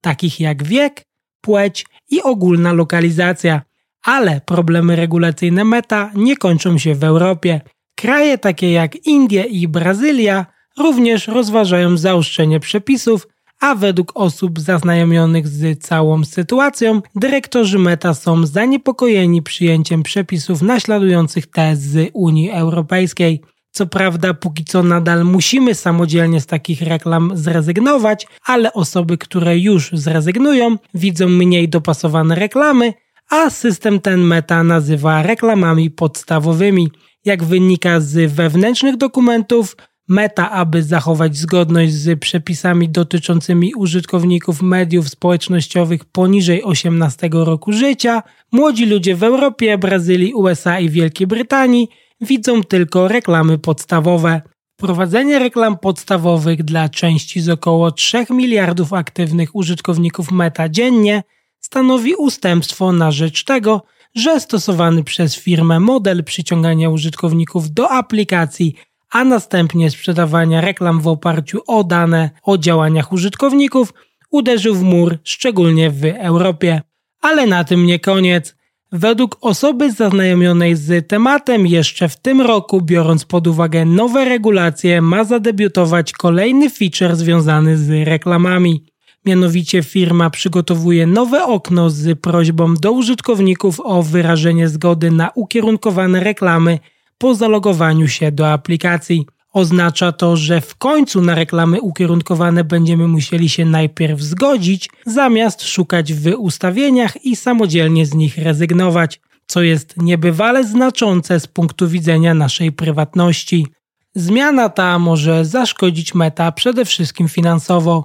takich 0.01 0.41
jak 0.41 0.65
wiek, 0.65 1.03
płeć 1.41 1.87
i 2.11 2.23
ogólna 2.23 2.73
lokalizacja. 2.73 3.63
Ale 4.05 4.41
problemy 4.41 4.97
regulacyjne 4.97 5.65
Meta 5.65 6.11
nie 6.15 6.37
kończą 6.37 6.79
się 6.79 6.95
w 6.95 7.05
Europie. 7.05 7.61
Kraje 7.95 8.39
takie 8.39 8.73
jak 8.73 9.07
Indie 9.07 9.45
i 9.45 9.69
Brazylia 9.69 10.47
również 10.79 11.29
rozważają 11.29 11.97
zaostrzenie 11.97 12.61
przepisów 12.61 13.29
a 13.61 13.75
według 13.75 14.13
osób 14.15 14.61
zaznajomionych 14.61 15.49
z 15.49 15.83
całą 15.83 16.25
sytuacją, 16.25 17.03
dyrektorzy 17.15 17.79
Meta 17.79 18.15
są 18.15 18.47
zaniepokojeni 18.47 19.43
przyjęciem 19.43 20.03
przepisów 20.03 20.63
naśladujących 20.63 21.47
te 21.47 21.77
z 21.77 22.11
Unii 22.13 22.51
Europejskiej. 22.51 23.41
Co 23.71 23.87
prawda, 23.87 24.35
póki 24.35 24.65
co 24.65 24.83
nadal 24.83 25.25
musimy 25.25 25.75
samodzielnie 25.75 26.41
z 26.41 26.47
takich 26.47 26.83
reklam 26.83 27.31
zrezygnować, 27.35 28.27
ale 28.47 28.73
osoby, 28.73 29.19
które 29.19 29.59
już 29.59 29.91
zrezygnują, 29.93 30.77
widzą 30.95 31.29
mniej 31.29 31.69
dopasowane 31.69 32.35
reklamy, 32.35 32.95
a 33.31 33.51
system 33.51 34.01
ten 34.01 34.21
Meta 34.21 34.63
nazywa 34.63 35.23
reklamami 35.23 35.91
podstawowymi. 35.91 36.91
Jak 37.25 37.45
wynika 37.45 38.01
z 38.01 38.33
wewnętrznych 38.33 38.97
dokumentów, 38.97 39.77
Meta, 40.09 40.51
aby 40.51 40.83
zachować 40.83 41.37
zgodność 41.37 41.93
z 41.93 42.21
przepisami 42.21 42.89
dotyczącymi 42.89 43.75
użytkowników 43.75 44.63
mediów 44.63 45.09
społecznościowych 45.09 46.05
poniżej 46.05 46.63
18 46.65 47.29
roku 47.33 47.73
życia, 47.73 48.23
młodzi 48.53 48.87
ludzie 48.87 49.17
w 49.17 49.23
Europie, 49.23 49.79
Brazylii, 49.79 50.35
USA 50.35 50.81
i 50.81 50.91
Wielkiej 50.91 51.27
Brytanii 51.27 51.89
widzą 52.21 52.63
tylko 52.63 53.09
reklamy 53.09 53.59
podstawowe. 53.59 54.43
Wprowadzenie 54.75 55.39
reklam 55.39 55.79
podstawowych 55.79 56.63
dla 56.63 56.89
części 56.89 57.41
z 57.41 57.49
około 57.49 57.93
3 57.93 58.27
miliardów 58.31 58.93
aktywnych 58.93 59.55
użytkowników 59.55 60.31
Meta 60.31 60.69
dziennie 60.69 61.23
stanowi 61.61 62.15
ustępstwo 62.15 62.93
na 62.93 63.11
rzecz 63.11 63.45
tego, 63.45 63.83
że 64.15 64.41
stosowany 64.41 65.05
przez 65.05 65.37
firmę 65.37 65.81
model 65.81 66.25
przyciągania 66.25 66.91
użytkowników 66.91 67.71
do 67.71 67.91
aplikacji 67.91 68.75
a 69.11 69.25
następnie 69.25 69.91
sprzedawania 69.91 70.61
reklam 70.61 71.01
w 71.01 71.09
oparciu 71.09 71.61
o 71.67 71.85
dane 71.85 72.31
o 72.43 72.59
działaniach 72.59 73.13
użytkowników 73.13 73.93
uderzył 74.31 74.75
w 74.75 74.83
mur, 74.83 75.19
szczególnie 75.25 75.91
w 75.91 76.05
Europie. 76.05 76.83
Ale 77.21 77.47
na 77.47 77.65
tym 77.65 77.87
nie 77.87 77.99
koniec. 77.99 78.59
Według 78.93 79.37
osoby 79.41 79.93
zaznajomionej 79.93 80.77
z 80.77 81.09
tematem, 81.09 81.67
jeszcze 81.67 82.09
w 82.09 82.17
tym 82.17 82.41
roku, 82.41 82.81
biorąc 82.81 83.25
pod 83.25 83.47
uwagę 83.47 83.85
nowe 83.85 84.25
regulacje, 84.25 85.03
ma 85.03 85.25
zadebiutować 85.25 86.13
kolejny 86.13 86.71
feature 86.71 87.17
związany 87.17 87.77
z 87.77 88.09
reklamami. 88.09 88.85
Mianowicie 89.25 89.83
firma 89.83 90.31
przygotowuje 90.31 91.07
nowe 91.07 91.45
okno 91.45 91.91
z 91.91 92.21
prośbą 92.21 92.75
do 92.75 92.93
użytkowników 92.93 93.81
o 93.81 94.03
wyrażenie 94.03 94.69
zgody 94.69 95.11
na 95.11 95.31
ukierunkowane 95.35 96.21
reklamy 96.21 96.79
po 97.19 97.35
zalogowaniu 97.35 98.09
się 98.09 98.33
do 98.33 98.53
aplikacji. 98.53 99.27
Oznacza 99.53 100.13
to, 100.13 100.37
że 100.37 100.61
w 100.61 100.77
końcu 100.77 101.21
na 101.21 101.35
reklamy 101.35 101.81
ukierunkowane 101.81 102.65
będziemy 102.65 103.09
musieli 103.09 103.49
się 103.49 103.65
najpierw 103.65 104.21
zgodzić, 104.21 104.91
zamiast 105.07 105.63
szukać 105.63 106.15
w 106.15 106.35
ustawieniach 106.39 107.25
i 107.25 107.37
samodzielnie 107.37 108.07
z 108.07 108.15
nich 108.15 108.39
rezygnować, 108.39 109.21
co 109.47 109.63
jest 109.63 109.97
niebywale 109.97 110.65
znaczące 110.65 111.41
z 111.41 111.47
punktu 111.47 111.89
widzenia 111.89 112.35
naszej 112.35 112.73
prywatności. 112.73 113.67
Zmiana 114.15 114.69
ta 114.69 114.99
może 114.99 115.45
zaszkodzić 115.45 116.15
meta 116.15 116.53
przede 116.53 116.85
wszystkim 116.85 117.29
finansowo. 117.29 118.05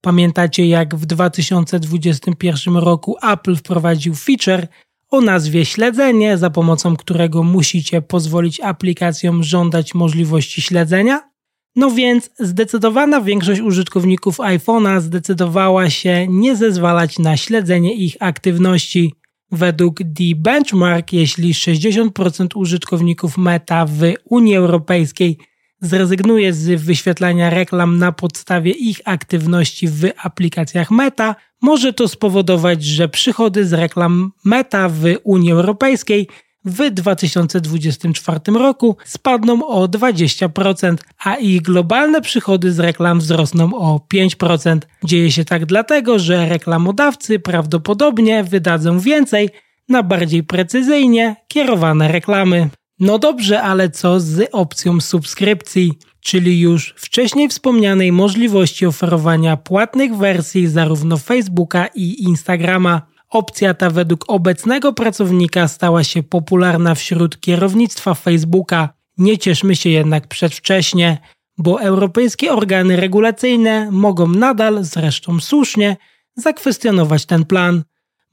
Pamiętacie, 0.00 0.66
jak 0.66 0.96
w 0.96 1.06
2021 1.06 2.76
roku 2.76 3.16
Apple 3.22 3.56
wprowadził 3.56 4.14
feature 4.14 4.68
o 5.10 5.20
nazwie 5.20 5.64
śledzenie, 5.64 6.38
za 6.38 6.50
pomocą 6.50 6.96
którego 6.96 7.42
musicie 7.42 8.02
pozwolić 8.02 8.60
aplikacjom 8.60 9.42
żądać 9.42 9.94
możliwości 9.94 10.62
śledzenia? 10.62 11.30
No 11.76 11.90
więc 11.90 12.30
zdecydowana 12.38 13.20
większość 13.20 13.60
użytkowników 13.60 14.38
iPhone'a 14.38 15.00
zdecydowała 15.00 15.90
się 15.90 16.26
nie 16.28 16.56
zezwalać 16.56 17.18
na 17.18 17.36
śledzenie 17.36 17.94
ich 17.94 18.16
aktywności. 18.20 19.14
Według 19.50 19.98
The 19.98 20.34
Benchmark, 20.36 21.12
jeśli 21.12 21.52
60% 21.52 22.46
użytkowników 22.54 23.38
Meta 23.38 23.86
w 23.86 24.00
Unii 24.24 24.56
Europejskiej 24.56 25.38
zrezygnuje 25.80 26.52
z 26.52 26.82
wyświetlania 26.82 27.50
reklam 27.50 27.98
na 27.98 28.12
podstawie 28.12 28.72
ich 28.72 29.00
aktywności 29.04 29.88
w 29.88 30.10
aplikacjach 30.22 30.90
Meta, 30.90 31.34
może 31.62 31.92
to 31.92 32.08
spowodować, 32.08 32.84
że 32.84 33.08
przychody 33.08 33.66
z 33.66 33.72
reklam 33.72 34.32
Meta 34.44 34.88
w 34.88 35.02
Unii 35.24 35.52
Europejskiej 35.52 36.28
w 36.66 36.90
2024 36.90 38.40
roku 38.58 38.96
spadną 39.04 39.66
o 39.66 39.88
20%, 39.88 40.96
a 41.24 41.34
ich 41.34 41.62
globalne 41.62 42.20
przychody 42.20 42.72
z 42.72 42.78
reklam 42.78 43.18
wzrosną 43.18 43.74
o 43.74 44.00
5%. 44.14 44.78
Dzieje 45.04 45.32
się 45.32 45.44
tak 45.44 45.66
dlatego, 45.66 46.18
że 46.18 46.48
reklamodawcy 46.48 47.38
prawdopodobnie 47.38 48.44
wydadzą 48.44 49.00
więcej 49.00 49.50
na 49.88 50.02
bardziej 50.02 50.44
precyzyjnie 50.44 51.36
kierowane 51.48 52.12
reklamy. 52.12 52.70
No 53.00 53.18
dobrze, 53.18 53.62
ale 53.62 53.90
co 53.90 54.20
z 54.20 54.48
opcją 54.52 55.00
subskrypcji, 55.00 55.92
czyli 56.20 56.60
już 56.60 56.94
wcześniej 56.96 57.48
wspomnianej 57.48 58.12
możliwości 58.12 58.86
oferowania 58.86 59.56
płatnych 59.56 60.16
wersji 60.16 60.66
zarówno 60.66 61.16
Facebooka 61.16 61.86
i 61.94 62.22
Instagrama? 62.22 63.02
Opcja 63.30 63.74
ta 63.74 63.90
według 63.90 64.24
obecnego 64.28 64.92
pracownika 64.92 65.68
stała 65.68 66.04
się 66.04 66.22
popularna 66.22 66.94
wśród 66.94 67.40
kierownictwa 67.40 68.14
Facebooka. 68.14 68.88
Nie 69.18 69.38
cieszmy 69.38 69.76
się 69.76 69.90
jednak 69.90 70.26
przedwcześnie, 70.28 71.18
bo 71.58 71.80
europejskie 71.80 72.52
organy 72.52 72.96
regulacyjne 72.96 73.90
mogą 73.90 74.26
nadal, 74.26 74.84
zresztą 74.84 75.40
słusznie, 75.40 75.96
zakwestionować 76.36 77.26
ten 77.26 77.44
plan. 77.44 77.84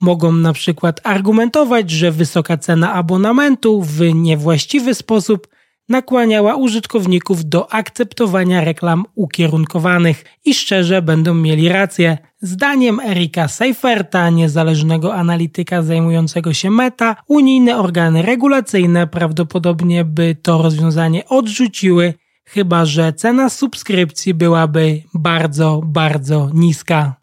Mogą 0.04 0.32
na 0.32 0.54
przykład 0.54 1.02
argumentować, 1.04 1.92
że 1.92 2.12
wysoka 2.12 2.58
cena 2.58 2.94
abonamentu 2.94 3.82
w 3.82 4.02
niewłaściwy 4.14 4.96
sposób 4.96 5.48
nakłaniała 5.90 6.56
użytkowników 6.56 7.46
do 7.46 7.74
akceptowania 7.74 8.64
reklam 8.64 9.06
ukierunkowanych 9.16 10.26
i 10.46 10.54
szczerze 10.54 11.02
będą 11.02 11.34
mieli 11.34 11.70
rację. 11.70 12.18
Zdaniem 12.42 13.00
Erika 13.00 13.48
Seiferta, 13.48 14.30
niezależnego 14.30 15.16
analityka 15.16 15.84
zajmującego 15.84 16.54
się 16.54 16.72
meta, 16.72 17.16
unijne 17.28 17.78
organy 17.78 18.22
regulacyjne 18.22 19.08
prawdopodobnie 19.08 20.06
by 20.06 20.36
to 20.42 20.62
rozwiązanie 20.62 21.26
odrzuciły, 21.26 22.14
chyba 22.46 22.86
że 22.86 23.14
cena 23.14 23.50
subskrypcji 23.50 24.34
byłaby 24.34 25.02
bardzo, 25.14 25.82
bardzo 25.86 26.50
niska. 26.54 27.23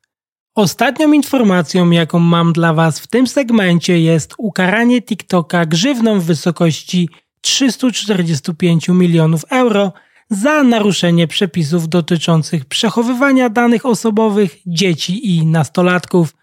Ostatnią 0.60 1.12
informacją, 1.12 1.90
jaką 1.90 2.18
mam 2.18 2.52
dla 2.52 2.74
Was 2.74 3.00
w 3.00 3.06
tym 3.06 3.26
segmencie 3.26 4.00
jest 4.00 4.34
ukaranie 4.38 5.02
TikToka 5.02 5.66
grzywną 5.66 6.20
w 6.20 6.24
wysokości 6.24 7.08
345 7.40 8.88
milionów 8.88 9.44
euro 9.50 9.92
za 10.30 10.62
naruszenie 10.62 11.26
przepisów 11.26 11.88
dotyczących 11.88 12.64
przechowywania 12.64 13.48
danych 13.48 13.86
osobowych 13.86 14.56
dzieci 14.66 15.36
i 15.36 15.46
nastolatków. 15.46 16.34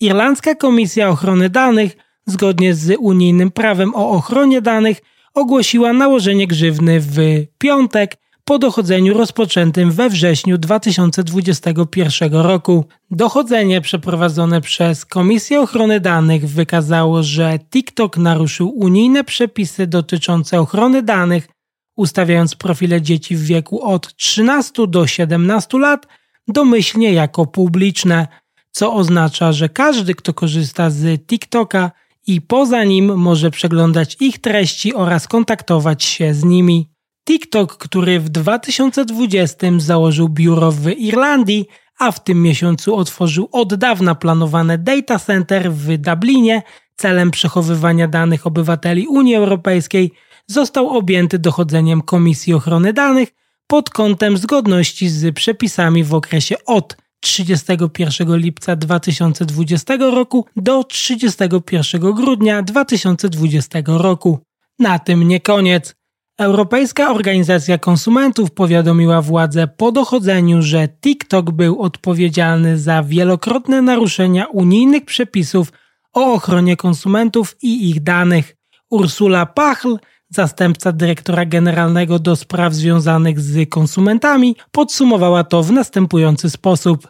Irlandzka 0.00 0.54
Komisja 0.54 1.08
Ochrony 1.08 1.50
Danych, 1.50 1.96
zgodnie 2.26 2.74
z 2.74 2.96
unijnym 2.98 3.50
prawem 3.50 3.94
o 3.94 4.10
ochronie 4.10 4.62
danych, 4.62 5.00
ogłosiła 5.34 5.92
nałożenie 5.92 6.46
grzywny 6.46 7.00
w 7.00 7.16
piątek 7.58 8.16
po 8.44 8.58
dochodzeniu 8.58 9.14
rozpoczętym 9.14 9.90
we 9.92 10.10
wrześniu 10.10 10.58
2021 10.58 12.34
roku. 12.34 12.84
Dochodzenie 13.10 13.80
przeprowadzone 13.80 14.60
przez 14.60 15.04
Komisję 15.04 15.60
Ochrony 15.60 16.00
Danych 16.00 16.48
wykazało, 16.48 17.22
że 17.22 17.58
TikTok 17.70 18.16
naruszył 18.16 18.68
unijne 18.68 19.24
przepisy 19.24 19.86
dotyczące 19.86 20.60
ochrony 20.60 21.02
danych, 21.02 21.48
ustawiając 21.96 22.54
profile 22.54 23.02
dzieci 23.02 23.36
w 23.36 23.44
wieku 23.44 23.82
od 23.82 24.16
13 24.16 24.86
do 24.88 25.06
17 25.06 25.78
lat 25.78 26.06
domyślnie 26.48 27.12
jako 27.12 27.46
publiczne, 27.46 28.28
co 28.70 28.94
oznacza, 28.94 29.52
że 29.52 29.68
każdy, 29.68 30.14
kto 30.14 30.34
korzysta 30.34 30.90
z 30.90 31.26
TikToka 31.26 31.90
i 32.26 32.40
poza 32.40 32.84
nim 32.84 33.16
może 33.18 33.50
przeglądać 33.50 34.16
ich 34.20 34.38
treści 34.40 34.94
oraz 34.94 35.28
kontaktować 35.28 36.04
się 36.04 36.34
z 36.34 36.44
nimi. 36.44 36.91
TikTok, 37.24 37.76
który 37.76 38.20
w 38.20 38.28
2020 38.28 39.66
założył 39.78 40.28
biuro 40.28 40.72
w 40.72 40.90
Irlandii, 40.90 41.66
a 41.98 42.12
w 42.12 42.24
tym 42.24 42.42
miesiącu 42.42 42.96
otworzył 42.96 43.48
od 43.52 43.74
dawna 43.74 44.14
planowane 44.14 44.78
data 44.78 45.18
center 45.18 45.72
w 45.72 45.98
Dublinie 45.98 46.62
celem 46.96 47.30
przechowywania 47.30 48.08
danych 48.08 48.46
obywateli 48.46 49.06
Unii 49.06 49.34
Europejskiej, 49.34 50.12
został 50.46 50.88
objęty 50.88 51.38
dochodzeniem 51.38 52.02
Komisji 52.02 52.54
Ochrony 52.54 52.92
Danych 52.92 53.28
pod 53.66 53.90
kątem 53.90 54.36
zgodności 54.36 55.08
z 55.08 55.34
przepisami 55.34 56.04
w 56.04 56.14
okresie 56.14 56.56
od 56.66 56.96
31 57.20 58.36
lipca 58.36 58.76
2020 58.76 59.96
roku 59.96 60.46
do 60.56 60.84
31 60.84 62.00
grudnia 62.00 62.62
2020 62.62 63.82
roku. 63.86 64.38
Na 64.78 64.98
tym 64.98 65.28
nie 65.28 65.40
koniec. 65.40 66.01
Europejska 66.38 67.10
Organizacja 67.10 67.78
Konsumentów 67.78 68.50
powiadomiła 68.50 69.22
władze 69.22 69.68
po 69.68 69.92
dochodzeniu, 69.92 70.62
że 70.62 70.88
TikTok 70.88 71.50
był 71.50 71.82
odpowiedzialny 71.82 72.78
za 72.78 73.02
wielokrotne 73.02 73.82
naruszenia 73.82 74.46
unijnych 74.46 75.04
przepisów 75.04 75.72
o 76.12 76.32
ochronie 76.32 76.76
konsumentów 76.76 77.56
i 77.62 77.90
ich 77.90 78.02
danych. 78.02 78.56
Ursula 78.90 79.46
Pachl, 79.46 79.96
zastępca 80.28 80.92
dyrektora 80.92 81.46
generalnego 81.46 82.18
do 82.18 82.36
spraw 82.36 82.74
związanych 82.74 83.40
z 83.40 83.68
konsumentami, 83.68 84.56
podsumowała 84.70 85.44
to 85.44 85.62
w 85.62 85.72
następujący 85.72 86.50
sposób. 86.50 87.08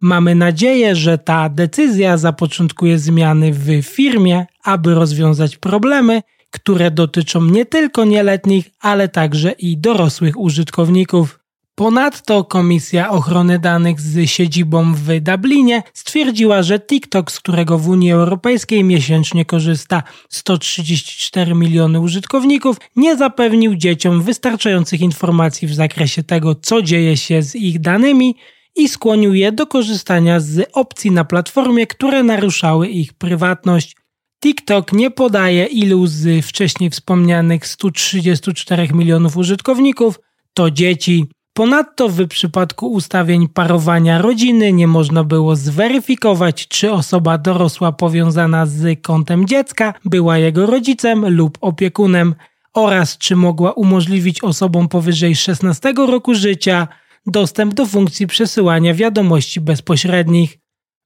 Mamy 0.00 0.34
nadzieję, 0.34 0.96
że 0.96 1.18
ta 1.18 1.48
decyzja 1.48 2.16
zapoczątkuje 2.16 2.98
zmiany 2.98 3.52
w 3.52 3.82
firmie, 3.82 4.46
aby 4.64 4.94
rozwiązać 4.94 5.56
problemy, 5.56 6.22
które 6.50 6.90
dotyczą 6.90 7.42
nie 7.42 7.66
tylko 7.66 8.04
nieletnich, 8.04 8.70
ale 8.80 9.08
także 9.08 9.52
i 9.52 9.78
dorosłych 9.78 10.38
użytkowników. 10.38 11.38
Ponadto 11.78 12.44
Komisja 12.44 13.10
Ochrony 13.10 13.58
Danych 13.58 14.00
z 14.00 14.30
siedzibą 14.30 14.94
w 14.94 15.20
Dublinie 15.20 15.82
stwierdziła, 15.94 16.62
że 16.62 16.80
TikTok, 16.80 17.32
z 17.32 17.40
którego 17.40 17.78
w 17.78 17.88
Unii 17.88 18.12
Europejskiej 18.12 18.84
miesięcznie 18.84 19.44
korzysta 19.44 20.02
134 20.28 21.54
miliony 21.54 22.00
użytkowników, 22.00 22.76
nie 22.96 23.16
zapewnił 23.16 23.74
dzieciom 23.74 24.22
wystarczających 24.22 25.00
informacji 25.00 25.68
w 25.68 25.74
zakresie 25.74 26.22
tego, 26.22 26.54
co 26.54 26.82
dzieje 26.82 27.16
się 27.16 27.42
z 27.42 27.56
ich 27.56 27.80
danymi 27.80 28.34
i 28.76 28.88
skłonił 28.88 29.34
je 29.34 29.52
do 29.52 29.66
korzystania 29.66 30.40
z 30.40 30.70
opcji 30.72 31.10
na 31.10 31.24
platformie, 31.24 31.86
które 31.86 32.22
naruszały 32.22 32.88
ich 32.88 33.12
prywatność. 33.12 33.96
TikTok 34.42 34.92
nie 34.92 35.10
podaje 35.10 35.64
ilu 35.64 36.06
z 36.06 36.46
wcześniej 36.46 36.90
wspomnianych 36.90 37.66
134 37.66 38.88
milionów 38.94 39.36
użytkowników 39.36 40.20
to 40.54 40.70
dzieci. 40.70 41.26
Ponadto 41.52 42.08
w 42.08 42.26
przypadku 42.26 42.92
ustawień 42.92 43.48
parowania 43.48 44.22
rodziny 44.22 44.72
nie 44.72 44.86
można 44.86 45.24
było 45.24 45.56
zweryfikować, 45.56 46.68
czy 46.68 46.92
osoba 46.92 47.38
dorosła 47.38 47.92
powiązana 47.92 48.66
z 48.66 49.02
kontem 49.02 49.46
dziecka 49.46 49.94
była 50.04 50.38
jego 50.38 50.66
rodzicem 50.66 51.36
lub 51.36 51.58
opiekunem 51.60 52.34
oraz 52.74 53.18
czy 53.18 53.36
mogła 53.36 53.72
umożliwić 53.72 54.42
osobom 54.42 54.88
powyżej 54.88 55.36
16 55.36 55.94
roku 55.96 56.34
życia 56.34 56.88
dostęp 57.26 57.74
do 57.74 57.86
funkcji 57.86 58.26
przesyłania 58.26 58.94
wiadomości 58.94 59.60
bezpośrednich. 59.60 60.58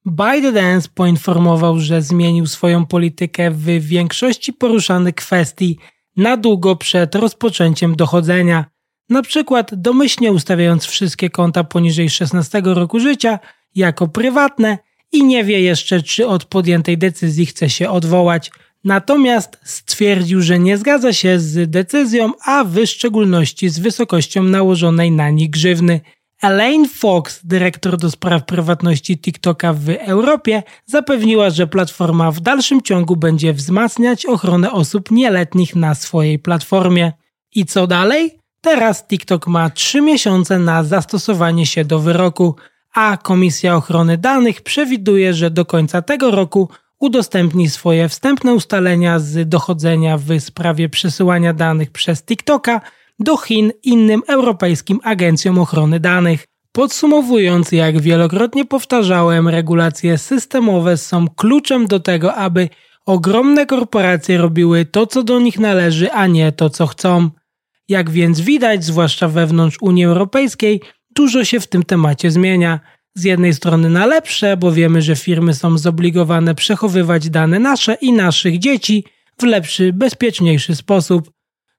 ByteDance 0.07 0.89
poinformował, 0.95 1.81
że 1.81 2.03
zmienił 2.03 2.47
swoją 2.47 2.87
politykę 2.87 3.51
w 3.51 3.65
większości 3.65 4.53
poruszanych 4.53 5.15
kwestii 5.15 5.79
na 6.17 6.37
długo 6.37 6.77
przed 6.77 7.15
rozpoczęciem 7.15 7.97
dochodzenia. 7.97 8.65
na 9.09 9.23
przykład 9.23 9.75
domyślnie 9.75 10.33
ustawiając 10.33 10.85
wszystkie 10.85 11.31
konta 11.31 11.65
poniżej 11.65 12.11
16 12.11 12.63
roku 12.65 13.01
życia 13.01 13.39
jako 13.75 14.09
prywatne 14.09 14.79
i 15.13 15.25
nie 15.25 15.45
wie 15.45 15.61
jeszcze, 15.61 16.03
czy 16.03 16.27
od 16.27 16.45
podjętej 16.45 16.99
decyzji 16.99 17.47
chce 17.47 17.71
się 17.71 17.91
odwołać. 17.91 18.51
Natomiast 18.85 19.59
stwierdził, 19.65 20.43
że 20.43 20.59
nie 20.59 20.79
zgadza 20.79 21.13
się 21.13 21.41
z 21.41 21.71
decyzją, 21.71 22.33
a 22.45 22.65
w 22.65 22.87
szczególności 22.87 23.69
z 23.69 23.79
wysokością 23.79 24.43
nałożonej 24.43 25.11
na 25.11 25.31
nich 25.31 25.51
grzywny. 25.51 26.01
Elaine 26.43 26.89
Fox, 26.89 27.41
dyrektor 27.45 27.97
do 27.97 28.11
spraw 28.11 28.45
prywatności 28.45 29.19
TikToka 29.19 29.73
w 29.73 29.89
Europie, 29.89 30.63
zapewniła, 30.87 31.51
że 31.51 31.67
platforma 31.67 32.31
w 32.31 32.41
dalszym 32.41 32.83
ciągu 32.83 33.17
będzie 33.17 33.53
wzmacniać 33.53 34.27
ochronę 34.27 34.73
osób 34.73 35.11
nieletnich 35.11 35.77
na 35.77 35.95
swojej 35.95 36.39
platformie. 36.39 37.13
I 37.55 37.67
co 37.67 37.87
dalej? 37.87 38.39
Teraz 38.61 39.07
TikTok 39.07 39.47
ma 39.47 39.71
3 39.71 40.01
miesiące 40.01 40.59
na 40.59 40.85
zastosowanie 40.85 41.67
się 41.67 41.85
do 41.85 41.99
wyroku, 41.99 42.57
a 42.95 43.17
Komisja 43.17 43.77
Ochrony 43.77 44.19
Danych 44.19 44.63
przewiduje, 44.63 45.35
że 45.35 45.51
do 45.51 45.65
końca 45.65 46.03
tego 46.03 46.31
roku 46.31 46.69
udostępni 47.01 47.71
swoje 47.71 48.09
wstępne 48.09 48.55
ustalenia 48.55 49.19
z 49.19 49.49
dochodzenia 49.49 50.19
w 50.19 50.41
sprawie 50.41 50.89
przesyłania 50.89 51.53
danych 51.53 51.91
przez 51.91 52.25
TikToka 52.25 52.81
do 53.23 53.37
Chin 53.37 53.73
innym 53.83 54.23
europejskim 54.29 55.01
agencjom 55.05 55.59
ochrony 55.59 56.01
danych. 56.01 56.47
Podsumowując, 56.73 57.73
jak 57.73 58.01
wielokrotnie 58.01 58.65
powtarzałem, 58.65 59.49
regulacje 59.49 60.19
systemowe 60.19 60.97
są 60.97 61.29
kluczem 61.29 61.87
do 61.87 62.01
tego, 62.01 62.35
aby 62.35 62.69
ogromne 63.07 63.67
korporacje 63.67 64.39
robiły 64.39 64.85
to, 64.85 65.07
co 65.07 65.23
do 65.23 65.41
nich 65.41 65.59
należy, 65.59 66.13
a 66.13 66.27
nie 66.27 66.53
to, 66.53 66.71
co 66.71 66.87
chcą. 66.87 67.31
Jak 67.89 68.11
więc 68.11 68.41
widać, 68.41 68.85
zwłaszcza 68.85 69.29
wewnątrz 69.29 69.79
Unii 69.81 70.05
Europejskiej, 70.05 70.81
dużo 71.17 71.45
się 71.45 71.61
w 71.61 71.67
tym 71.67 71.83
temacie 71.83 72.31
zmienia. 72.31 72.81
Z 73.15 73.25
jednej 73.25 73.55
strony 73.55 73.91
na 73.91 74.07
lepsze, 74.07 74.57
bo 74.57 74.73
wiemy, 74.73 75.03
że 75.03 75.17
firmy 75.17 75.55
są 75.55 75.79
zobligowane 75.79 76.55
przechowywać 76.55 77.31
dane 77.31 77.59
nasze 77.59 77.95
i 77.95 78.13
naszych 78.13 78.59
dzieci 78.59 79.05
w 79.41 79.43
lepszy, 79.43 79.93
bezpieczniejszy 79.93 80.77
sposób. 80.77 81.31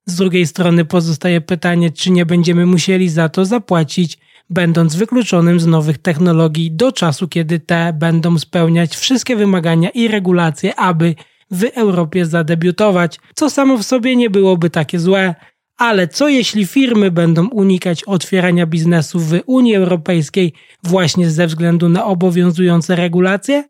Z 0.06 0.16
drugiej 0.16 0.48
strony 0.48 0.86
pozostaje 0.86 1.42
pytanie, 1.42 1.92
czy 1.92 2.12
nie 2.12 2.26
będziemy 2.26 2.66
musieli 2.66 3.10
za 3.10 3.30
to 3.30 3.46
zapłacić, 3.46 4.18
będąc 4.50 4.96
wykluczonym 4.96 5.60
z 5.60 5.66
nowych 5.66 5.98
technologii 5.98 6.72
do 6.72 6.92
czasu, 6.92 7.28
kiedy 7.28 7.60
te 7.60 7.94
będą 7.94 8.39
spełniać 8.39 8.96
wszystkie 8.96 9.36
wymagania 9.36 9.89
i 9.89 10.08
regulacje, 10.08 10.76
aby 10.76 11.16
w 11.52 11.63
Europie 11.63 12.26
zadebiutować, 12.26 13.20
co 13.36 13.50
samo 13.50 13.78
w 13.78 13.84
sobie 13.84 14.16
nie 14.16 14.30
byłoby 14.30 14.70
takie 14.70 15.00
złe. 15.00 15.36
Ale 15.78 16.08
co 16.08 16.30
jeśli 16.30 16.66
firmy 16.66 17.12
będą 17.12 17.50
unikać 17.50 18.04
otwierania 18.04 18.66
biznesu 18.66 19.20
w 19.20 19.39
Unii 19.46 19.76
Europejskiej 19.76 20.54
właśnie 20.84 21.30
ze 21.30 21.48
względu 21.48 21.89
na 21.89 22.06
obowiązujące 22.06 22.96
regulacje? 22.96 23.63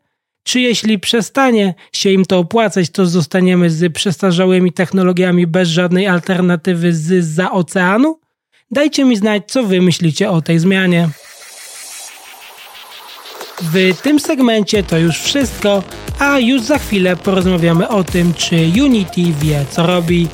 Czy 0.44 0.60
jeśli 0.60 0.98
przestanie 0.98 1.74
się 1.92 2.10
im 2.10 2.24
to 2.24 2.38
opłacać, 2.38 2.90
to 2.90 3.06
zostaniemy 3.06 3.70
z 3.70 3.92
przestarzałymi 3.92 4.72
technologiami 4.72 5.46
bez 5.46 5.68
żadnej 5.68 6.06
alternatywy 6.06 6.92
z 6.94 7.24
za 7.24 7.50
oceanu? 7.50 8.20
Dajcie 8.70 9.04
mi 9.04 9.16
znać, 9.16 9.42
co 9.46 9.62
wy 9.62 9.80
myślicie 9.80 10.30
o 10.30 10.42
tej 10.42 10.58
zmianie. 10.58 11.08
W 13.62 14.00
tym 14.02 14.20
segmencie 14.20 14.82
to 14.82 14.98
już 14.98 15.18
wszystko, 15.18 15.82
a 16.18 16.38
już 16.38 16.62
za 16.62 16.78
chwilę 16.78 17.16
porozmawiamy 17.16 17.88
o 17.88 18.04
tym, 18.04 18.34
czy 18.34 18.56
Unity 18.82 19.22
wie, 19.40 19.64
co 19.70 19.86
robi. 19.86 20.28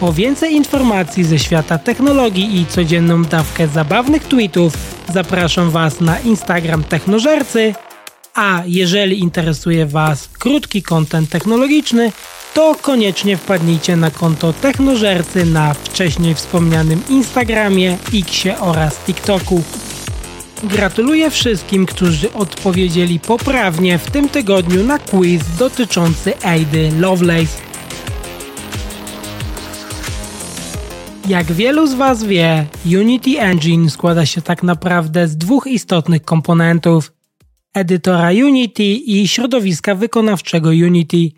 O 0.00 0.12
więcej 0.12 0.54
informacji 0.54 1.24
ze 1.24 1.38
świata 1.38 1.78
technologii 1.78 2.60
i 2.60 2.66
codzienną 2.66 3.24
dawkę 3.24 3.68
zabawnych 3.68 4.24
tweetów 4.24 4.72
zapraszam 5.12 5.70
Was 5.70 6.00
na 6.00 6.18
Instagram 6.18 6.84
Technożercy 6.84 7.74
a 8.34 8.62
jeżeli 8.66 9.18
interesuje 9.18 9.86
Was 9.86 10.28
krótki 10.28 10.82
kontent 10.82 11.30
technologiczny, 11.30 12.12
to 12.54 12.74
koniecznie 12.82 13.36
wpadnijcie 13.36 13.96
na 13.96 14.10
konto 14.10 14.52
Technożercy 14.52 15.46
na 15.46 15.74
wcześniej 15.74 16.34
wspomnianym 16.34 17.02
Instagramie, 17.08 17.98
Xie 18.14 18.60
oraz 18.60 18.96
TikToku. 18.96 19.62
Gratuluję 20.64 21.30
wszystkim, 21.30 21.86
którzy 21.86 22.32
odpowiedzieli 22.32 23.20
poprawnie 23.20 23.98
w 23.98 24.10
tym 24.10 24.28
tygodniu 24.28 24.84
na 24.84 24.98
quiz 24.98 25.42
dotyczący 25.58 26.42
Aidy 26.42 26.92
Lovelace. 26.98 27.58
Jak 31.28 31.52
wielu 31.52 31.86
z 31.86 31.94
Was 31.94 32.24
wie, 32.24 32.66
Unity 32.86 33.40
Engine 33.40 33.90
składa 33.90 34.26
się 34.26 34.42
tak 34.42 34.62
naprawdę 34.62 35.28
z 35.28 35.36
dwóch 35.36 35.66
istotnych 35.66 36.22
komponentów– 36.22 37.12
edytora 37.80 38.30
Unity 38.30 38.84
i 38.84 39.28
środowiska 39.28 39.94
wykonawczego 39.94 40.68
Unity. 40.68 41.30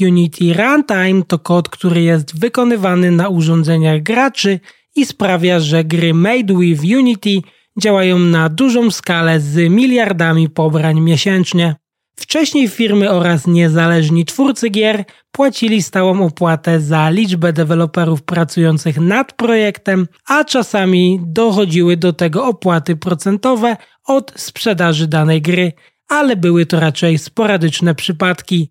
Unity 0.00 0.54
Runtime 0.54 1.22
to 1.26 1.38
kod, 1.38 1.68
który 1.68 2.02
jest 2.02 2.40
wykonywany 2.40 3.10
na 3.10 3.28
urządzeniach 3.28 4.02
graczy 4.02 4.60
i 4.96 5.06
sprawia, 5.06 5.60
że 5.60 5.84
gry 5.84 6.14
made 6.14 6.54
with 6.60 6.82
Unity 6.84 7.42
działają 7.80 8.18
na 8.18 8.48
dużą 8.48 8.90
skalę 8.90 9.40
z 9.40 9.70
miliardami 9.70 10.48
pobrań 10.48 11.00
miesięcznie. 11.00 11.76
Wcześniej 12.18 12.68
firmy 12.68 13.10
oraz 13.10 13.46
niezależni 13.46 14.24
twórcy 14.24 14.68
gier 14.68 15.04
płacili 15.32 15.82
stałą 15.82 16.26
opłatę 16.26 16.80
za 16.80 17.10
liczbę 17.10 17.52
deweloperów 17.52 18.22
pracujących 18.22 19.00
nad 19.00 19.32
projektem, 19.32 20.06
a 20.26 20.44
czasami 20.44 21.20
dochodziły 21.26 21.96
do 21.96 22.12
tego 22.12 22.46
opłaty 22.46 22.96
procentowe 22.96 23.76
od 24.06 24.32
sprzedaży 24.36 25.06
danej 25.06 25.42
gry, 25.42 25.72
ale 26.08 26.36
były 26.36 26.66
to 26.66 26.80
raczej 26.80 27.18
sporadyczne 27.18 27.94
przypadki. 27.94 28.70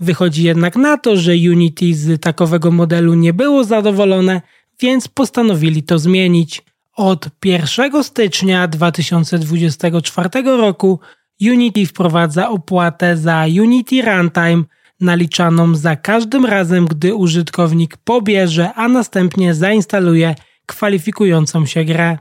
Wychodzi 0.00 0.42
jednak 0.42 0.76
na 0.76 0.96
to, 0.96 1.16
że 1.16 1.32
Unity 1.32 1.94
z 1.94 2.22
takowego 2.22 2.70
modelu 2.70 3.14
nie 3.14 3.32
było 3.32 3.64
zadowolone, 3.64 4.42
więc 4.80 5.08
postanowili 5.08 5.82
to 5.82 5.98
zmienić. 5.98 6.62
Od 6.96 7.28
1 7.44 8.04
stycznia 8.04 8.68
2024 8.68 10.28
roku 10.42 11.00
Unity 11.40 11.86
wprowadza 11.86 12.48
opłatę 12.48 13.16
za 13.16 13.46
Unity 13.60 14.02
Runtime 14.02 14.64
naliczaną 15.00 15.74
za 15.74 15.96
każdym 15.96 16.46
razem, 16.46 16.86
gdy 16.86 17.14
użytkownik 17.14 17.96
pobierze, 17.96 18.74
a 18.74 18.88
następnie 18.88 19.54
zainstaluje 19.54 20.34
kwalifikującą 20.66 21.66
się 21.66 21.84
grę. 21.84 22.18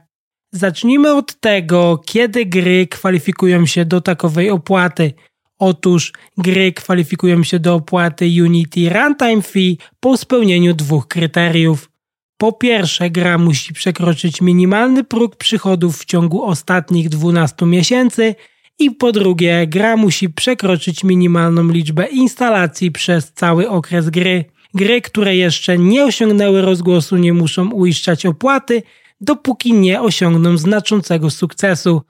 Zacznijmy 0.52 1.14
od 1.14 1.40
tego, 1.40 2.02
kiedy 2.06 2.46
gry 2.46 2.88
kwalifikują 2.88 3.66
się 3.66 3.86
do 3.86 4.02
takowej 4.02 4.50
opłaty. 4.50 5.14
Otóż 5.60 6.14
gry 6.38 6.74
kwalifikują 6.74 7.44
się 7.44 7.60
do 7.60 7.76
opłaty 7.76 8.26
Unity 8.26 8.90
Runtime 8.90 9.42
Fee 9.42 9.78
po 10.00 10.18
spełnieniu 10.18 10.74
dwóch 10.74 11.08
kryteriów. 11.08 11.90
Po 12.38 12.52
pierwsze, 12.52 13.10
gra 13.10 13.38
musi 13.38 13.74
przekroczyć 13.74 14.42
minimalny 14.42 15.04
próg 15.04 15.36
przychodów 15.36 15.98
w 15.98 16.06
ciągu 16.06 16.44
ostatnich 16.44 17.10
12 17.10 17.66
miesięcy 17.66 18.36
i 18.80 18.92
po 18.92 19.12
drugie, 19.12 19.68
gra 19.68 19.98
musi 19.98 20.30
przekroczyć 20.30 21.04
minimalną 21.04 21.68
liczbę 21.68 22.08
instalacji 22.08 22.92
przez 22.92 23.34
cały 23.34 23.70
okres 23.70 24.10
gry. 24.10 24.46
Gry, 24.74 25.02
które 25.02 25.36
jeszcze 25.36 25.78
nie 25.78 26.06
osiągnęły 26.06 26.62
rozgłosu, 26.62 27.18
nie 27.18 27.34
muszą 27.34 27.72
uiszczać 27.72 28.26
opłaty, 28.26 28.84
dopóki 29.22 29.74
nie 29.74 30.02
osiągną 30.02 30.58
znaczącego 30.58 31.30
sukcesu. 31.30 32.02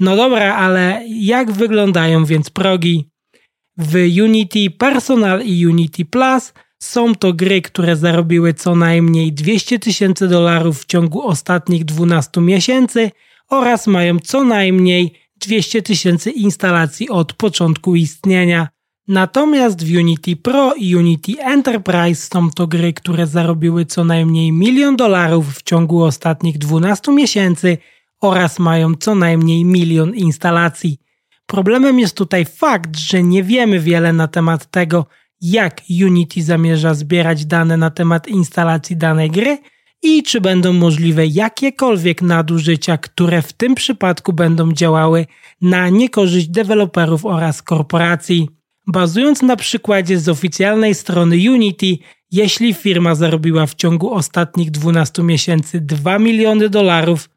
No 0.00 0.16
dobra, 0.16 0.54
ale 0.54 1.02
jak 1.08 1.52
wyglądają 1.52 2.24
więc 2.24 2.50
progi? 2.50 3.08
W 3.78 3.94
Unity 4.22 4.70
Personal 4.70 5.42
i 5.44 5.66
Unity 5.66 6.04
Plus 6.04 6.52
są 6.82 7.14
to 7.14 7.32
gry, 7.32 7.62
które 7.62 7.96
zarobiły 7.96 8.54
co 8.54 8.74
najmniej 8.74 9.32
200 9.32 9.78
tysięcy 9.78 10.28
dolarów 10.28 10.82
w 10.82 10.86
ciągu 10.86 11.22
ostatnich 11.22 11.84
12 11.84 12.40
miesięcy 12.40 13.10
oraz 13.50 13.86
mają 13.86 14.18
co 14.18 14.44
najmniej 14.44 15.27
200 15.38 15.82
tysięcy 15.82 16.30
instalacji 16.30 17.08
od 17.08 17.32
początku 17.32 17.94
istnienia. 17.94 18.68
Natomiast 19.08 19.84
w 19.84 19.96
Unity 19.96 20.36
Pro 20.36 20.74
i 20.74 20.96
Unity 20.96 21.32
Enterprise 21.40 22.26
są 22.26 22.50
to 22.50 22.66
gry, 22.66 22.92
które 22.92 23.26
zarobiły 23.26 23.86
co 23.86 24.04
najmniej 24.04 24.52
milion 24.52 24.96
dolarów 24.96 25.54
w 25.54 25.62
ciągu 25.62 26.02
ostatnich 26.02 26.58
12 26.58 27.12
miesięcy 27.12 27.78
oraz 28.20 28.58
mają 28.58 28.94
co 28.94 29.14
najmniej 29.14 29.64
milion 29.64 30.14
instalacji. 30.14 30.98
Problemem 31.46 31.98
jest 31.98 32.16
tutaj 32.16 32.44
fakt, 32.44 32.96
że 32.96 33.22
nie 33.22 33.42
wiemy 33.42 33.80
wiele 33.80 34.12
na 34.12 34.28
temat 34.28 34.70
tego, 34.70 35.06
jak 35.40 35.80
Unity 36.04 36.42
zamierza 36.42 36.94
zbierać 36.94 37.46
dane 37.46 37.76
na 37.76 37.90
temat 37.90 38.28
instalacji 38.28 38.96
danej 38.96 39.30
gry 39.30 39.58
i 40.02 40.22
czy 40.22 40.40
będą 40.40 40.72
możliwe 40.72 41.26
jakiekolwiek 41.26 42.22
nadużycia, 42.22 42.98
które 42.98 43.42
w 43.42 43.52
tym 43.52 43.74
przypadku 43.74 44.32
będą 44.32 44.72
działały 44.72 45.26
na 45.60 45.88
niekorzyść 45.88 46.48
deweloperów 46.48 47.26
oraz 47.26 47.62
korporacji. 47.62 48.48
Bazując 48.86 49.42
na 49.42 49.56
przykładzie 49.56 50.18
z 50.18 50.28
oficjalnej 50.28 50.94
strony 50.94 51.36
Unity, 51.36 51.98
Jeśli 52.30 52.74
firma 52.74 53.14
zarobiła 53.14 53.66
w 53.66 53.74
ciągu 53.74 54.14
ostatnich 54.14 54.70
12 54.70 55.22
miesięcy 55.22 55.80
2 55.80 56.18
miliony 56.18 56.68
dolarów, 56.68 57.30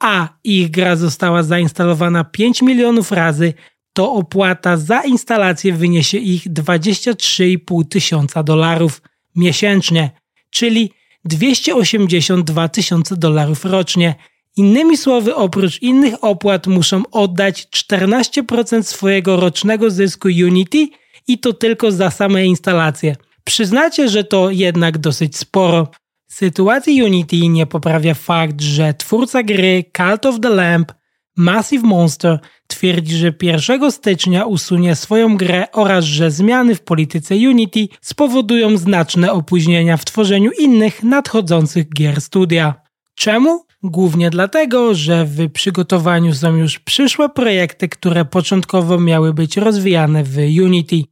a 0.00 0.28
ich 0.44 0.70
gra 0.70 0.96
została 0.96 1.42
zainstalowana 1.42 2.24
5 2.24 2.62
milionów 2.62 3.12
razy, 3.12 3.54
to 3.92 4.12
opłata 4.12 4.76
za 4.76 5.00
instalację 5.00 5.72
wyniesie 5.72 6.18
ich 6.18 6.48
23,5 6.48 7.88
tysiąca 7.88 8.42
dolarów 8.42 9.02
miesięcznie, 9.36 10.10
czyli 10.50 10.92
282 11.26 12.68
tysiące 12.68 13.16
dolarów 13.16 13.64
rocznie. 13.64 14.14
Innymi 14.56 14.96
słowy, 14.96 15.34
oprócz 15.34 15.82
innych 15.82 16.24
opłat 16.24 16.66
muszą 16.66 17.02
oddać 17.12 17.66
14% 17.66 18.82
swojego 18.82 19.36
rocznego 19.36 19.90
zysku 19.90 20.28
Unity 20.28 20.88
i 21.28 21.38
to 21.38 21.52
tylko 21.52 21.92
za 21.92 22.10
same 22.10 22.46
instalacje. 22.46 23.16
Przyznacie, 23.44 24.08
że 24.08 24.24
to 24.24 24.50
jednak 24.50 24.98
dosyć 24.98 25.36
sporo. 25.36 25.88
Sytuacji 26.28 27.02
Unity 27.02 27.48
nie 27.48 27.66
poprawia 27.66 28.14
fakt, 28.14 28.60
że 28.60 28.94
twórca 28.94 29.42
gry 29.42 29.84
Cult 29.96 30.26
of 30.26 30.40
the 30.40 30.50
Lamp, 30.50 30.92
Massive 31.36 31.86
Monster, 31.86 32.38
twierdzi, 32.66 33.16
że 33.16 33.32
1 33.42 33.92
stycznia 33.92 34.44
usunie 34.44 34.96
swoją 34.96 35.36
grę 35.36 35.66
oraz 35.72 36.04
że 36.04 36.30
zmiany 36.30 36.74
w 36.74 36.80
polityce 36.80 37.34
Unity 37.34 37.88
spowodują 38.00 38.76
znaczne 38.76 39.32
opóźnienia 39.32 39.96
w 39.96 40.04
tworzeniu 40.04 40.50
innych 40.58 41.02
nadchodzących 41.02 41.88
gier 41.88 42.20
studia. 42.20 42.74
Czemu? 43.14 43.66
Głównie 43.82 44.30
dlatego, 44.30 44.94
że 44.94 45.24
w 45.24 45.50
przygotowaniu 45.52 46.34
są 46.34 46.56
już 46.56 46.78
przyszłe 46.78 47.28
projekty, 47.28 47.88
które 47.88 48.24
początkowo 48.24 49.00
miały 49.00 49.34
być 49.34 49.56
rozwijane 49.56 50.24
w 50.24 50.36
Unity. 50.62 51.02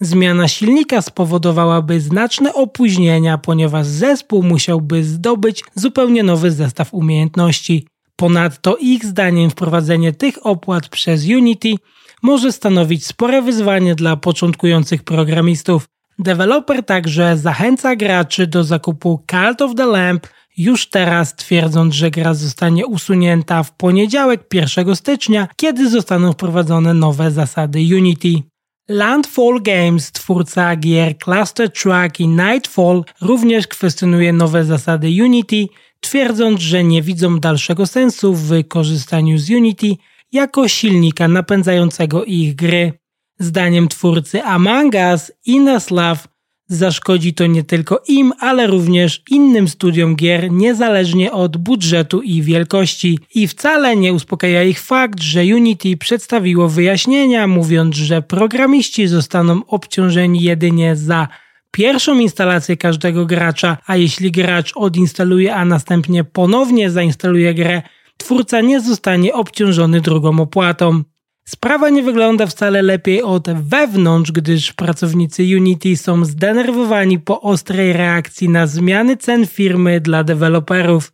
Zmiana 0.00 0.48
silnika 0.48 1.02
spowodowałaby 1.02 2.00
znaczne 2.00 2.54
opóźnienia, 2.54 3.38
ponieważ 3.38 3.86
zespół 3.86 4.42
musiałby 4.42 5.04
zdobyć 5.04 5.64
zupełnie 5.74 6.22
nowy 6.22 6.50
zestaw 6.50 6.94
umiejętności. 6.94 7.86
Ponadto 8.16 8.76
ich 8.76 9.04
zdaniem 9.04 9.50
wprowadzenie 9.50 10.12
tych 10.12 10.46
opłat 10.46 10.88
przez 10.88 11.24
Unity 11.26 11.74
może 12.22 12.52
stanowić 12.52 13.06
spore 13.06 13.42
wyzwanie 13.42 13.94
dla 13.94 14.16
początkujących 14.16 15.02
programistów. 15.02 15.88
Deweloper 16.18 16.84
także 16.84 17.36
zachęca 17.36 17.96
graczy 17.96 18.46
do 18.46 18.64
zakupu 18.64 19.24
Cult 19.30 19.62
of 19.62 19.74
the 19.74 19.86
Lamp 19.86 20.26
już 20.56 20.90
teraz 20.90 21.36
twierdząc, 21.36 21.94
że 21.94 22.10
gra 22.10 22.34
zostanie 22.34 22.86
usunięta 22.86 23.62
w 23.62 23.76
poniedziałek 23.76 24.40
1 24.54 24.96
stycznia, 24.96 25.48
kiedy 25.56 25.90
zostaną 25.90 26.32
wprowadzone 26.32 26.94
nowe 26.94 27.30
zasady 27.30 27.78
Unity. 27.78 28.42
Landfall 28.88 29.62
Games, 29.62 30.12
twórca 30.12 30.76
gier 30.76 31.18
Cluster 31.18 31.72
Truck 31.72 32.20
i 32.20 32.28
Nightfall, 32.28 33.04
również 33.20 33.66
kwestionuje 33.66 34.32
nowe 34.32 34.64
zasady 34.64 35.06
Unity, 35.06 35.66
twierdząc, 36.02 36.60
że 36.60 36.84
nie 36.84 37.02
widzą 37.02 37.40
dalszego 37.40 37.86
sensu 37.86 38.34
w 38.34 38.68
korzystaniu 38.68 39.38
z 39.38 39.50
Unity 39.50 39.96
jako 40.32 40.68
silnika 40.68 41.28
napędzającego 41.28 42.24
ich 42.24 42.54
gry. 42.54 42.92
Zdaniem 43.38 43.88
twórcy 43.88 44.42
Among 44.42 44.94
Us, 44.94 45.32
Inaslav 45.46 46.32
Zaszkodzi 46.68 47.34
to 47.34 47.46
nie 47.46 47.64
tylko 47.64 48.02
im, 48.08 48.32
ale 48.38 48.66
również 48.66 49.22
innym 49.30 49.68
studiom 49.68 50.16
gier, 50.16 50.52
niezależnie 50.52 51.32
od 51.32 51.56
budżetu 51.56 52.22
i 52.22 52.42
wielkości. 52.42 53.18
I 53.34 53.48
wcale 53.48 53.96
nie 53.96 54.12
uspokaja 54.12 54.62
ich 54.62 54.80
fakt, 54.80 55.22
że 55.22 55.40
Unity 55.40 55.96
przedstawiło 55.96 56.68
wyjaśnienia, 56.68 57.46
mówiąc, 57.46 57.96
że 57.96 58.22
programiści 58.22 59.06
zostaną 59.06 59.66
obciążeni 59.66 60.42
jedynie 60.42 60.96
za 60.96 61.28
pierwszą 61.72 62.18
instalację 62.18 62.76
każdego 62.76 63.26
gracza, 63.26 63.78
a 63.86 63.96
jeśli 63.96 64.30
gracz 64.32 64.72
odinstaluje, 64.76 65.54
a 65.54 65.64
następnie 65.64 66.24
ponownie 66.24 66.90
zainstaluje 66.90 67.54
grę, 67.54 67.82
twórca 68.16 68.60
nie 68.60 68.80
zostanie 68.80 69.34
obciążony 69.34 70.00
drugą 70.00 70.40
opłatą. 70.40 71.02
Sprawa 71.44 71.90
nie 71.90 72.02
wygląda 72.02 72.46
wcale 72.46 72.82
lepiej 72.82 73.22
od 73.22 73.48
wewnątrz, 73.50 74.32
gdyż 74.32 74.72
pracownicy 74.72 75.42
Unity 75.42 75.96
są 75.96 76.24
zdenerwowani 76.24 77.18
po 77.18 77.40
ostrej 77.40 77.92
reakcji 77.92 78.48
na 78.48 78.66
zmiany 78.66 79.16
cen 79.16 79.46
firmy 79.46 80.00
dla 80.00 80.24
deweloperów, 80.24 81.12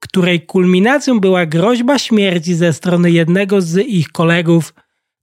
której 0.00 0.46
kulminacją 0.46 1.20
była 1.20 1.46
groźba 1.46 1.98
śmierci 1.98 2.54
ze 2.54 2.72
strony 2.72 3.10
jednego 3.10 3.60
z 3.60 3.78
ich 3.86 4.08
kolegów, 4.08 4.74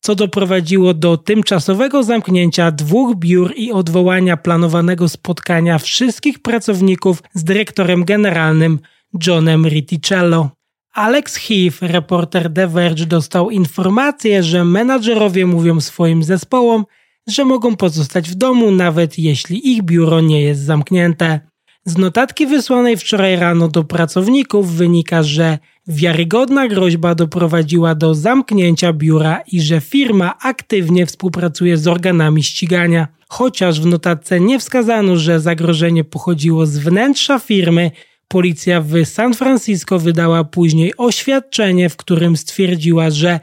co 0.05 0.15
doprowadziło 0.15 0.93
do 0.93 1.17
tymczasowego 1.17 2.03
zamknięcia 2.03 2.71
dwóch 2.71 3.15
biur 3.15 3.53
i 3.55 3.71
odwołania 3.71 4.37
planowanego 4.37 5.09
spotkania 5.09 5.77
wszystkich 5.77 6.39
pracowników 6.39 7.23
z 7.33 7.43
dyrektorem 7.43 8.05
generalnym 8.05 8.79
Johnem 9.27 9.67
Riticello. 9.67 10.49
Alex 10.93 11.35
Heath, 11.35 11.81
reporter 11.81 12.53
The 12.53 12.67
Verge, 12.67 13.05
dostał 13.05 13.49
informację, 13.49 14.43
że 14.43 14.65
menadżerowie 14.65 15.45
mówią 15.45 15.81
swoim 15.81 16.23
zespołom, 16.23 16.85
że 17.27 17.45
mogą 17.45 17.75
pozostać 17.75 18.29
w 18.29 18.35
domu, 18.35 18.71
nawet 18.71 19.19
jeśli 19.19 19.71
ich 19.71 19.83
biuro 19.83 20.21
nie 20.21 20.41
jest 20.41 20.61
zamknięte. 20.61 21.39
Z 21.85 21.97
notatki 21.97 22.47
wysłanej 22.47 22.97
wczoraj 22.97 23.35
rano 23.35 23.67
do 23.67 23.83
pracowników 23.83 24.71
wynika, 24.71 25.23
że 25.23 25.59
wiarygodna 25.87 26.67
groźba 26.67 27.15
doprowadziła 27.15 27.95
do 27.95 28.15
zamknięcia 28.15 28.93
biura 28.93 29.41
i 29.51 29.61
że 29.61 29.81
firma 29.81 30.37
aktywnie 30.41 31.05
współpracuje 31.05 31.77
z 31.77 31.87
organami 31.87 32.43
ścigania. 32.43 33.07
Chociaż 33.29 33.81
w 33.81 33.85
notatce 33.85 34.39
nie 34.39 34.59
wskazano, 34.59 35.15
że 35.15 35.39
zagrożenie 35.39 36.03
pochodziło 36.03 36.65
z 36.65 36.77
wnętrza 36.77 37.39
firmy, 37.39 37.91
Policja 38.27 38.81
w 38.81 39.05
San 39.05 39.33
Francisco 39.33 39.99
wydała 39.99 40.43
później 40.43 40.93
oświadczenie, 40.97 41.89
w 41.89 41.97
którym 41.97 42.37
stwierdziła, 42.37 43.09
że 43.09 43.39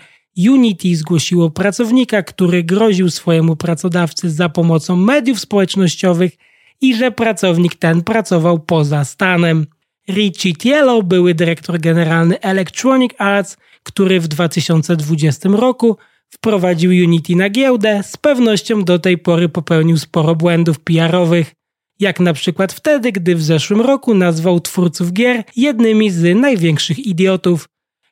Unity 0.49 0.97
zgłosiło 0.97 1.51
pracownika, 1.51 2.23
który 2.23 2.65
groził 2.65 3.11
swojemu 3.11 3.57
pracodawcy 3.57 4.31
za 4.31 4.49
pomocą 4.49 4.97
mediów 4.97 5.41
społecznościowych 5.41 6.33
i 6.81 6.95
że 6.95 7.11
pracownik 7.11 7.75
ten 7.75 8.03
pracował 8.03 8.59
poza 8.59 9.05
stanem. 9.05 9.67
Richie 10.09 10.55
Tielo, 10.55 11.03
były 11.03 11.35
dyrektor 11.35 11.81
generalny 11.81 12.41
Electronic 12.41 13.13
Arts, 13.19 13.57
który 13.83 14.21
w 14.21 14.29
2020 14.29 15.49
roku 15.49 15.97
wprowadził 16.31 16.91
Unity 16.91 17.37
na 17.37 17.51
giełdę, 17.51 18.03
z 18.03 18.17
pewnością 18.17 18.85
do 18.85 18.99
tej 18.99 19.19
pory 19.19 19.49
popełnił 19.49 19.99
sporo 19.99 20.35
błędów 20.35 20.81
PR-owych 20.81 21.55
jak 22.03 22.21
na 22.21 22.33
przykład 22.33 22.73
wtedy, 22.73 23.13
gdy 23.13 23.35
w 23.35 23.43
zeszłym 23.43 23.81
roku 23.81 24.15
nazwał 24.15 24.61
twórców 24.61 25.13
gier 25.13 25.45
jednymi 25.57 26.11
z 26.11 26.37
największych 26.37 26.99
idiotów. 26.99 27.69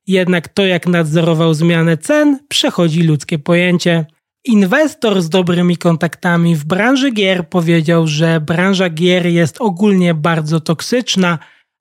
Jednak 0.07 0.49
to, 0.49 0.67
jak 0.67 0.87
nadzorował 0.87 1.55
zmianę 1.55 1.97
cen, 1.97 2.39
przechodzi 2.49 3.03
ludzkie 3.03 3.39
pojęcie. 3.39 4.07
Inwestor 4.45 5.23
z 5.23 5.29
dobrymi 5.29 5.77
kontaktami 5.77 6.57
w 6.57 6.65
branży 6.65 7.11
gier 7.11 7.49
powiedział, 7.49 8.07
że 8.07 8.41
branża 8.41 8.91
gier 8.91 9.27
jest 9.27 9.57
ogólnie 9.61 10.15
bardzo 10.15 10.61
toksyczna, 10.61 11.39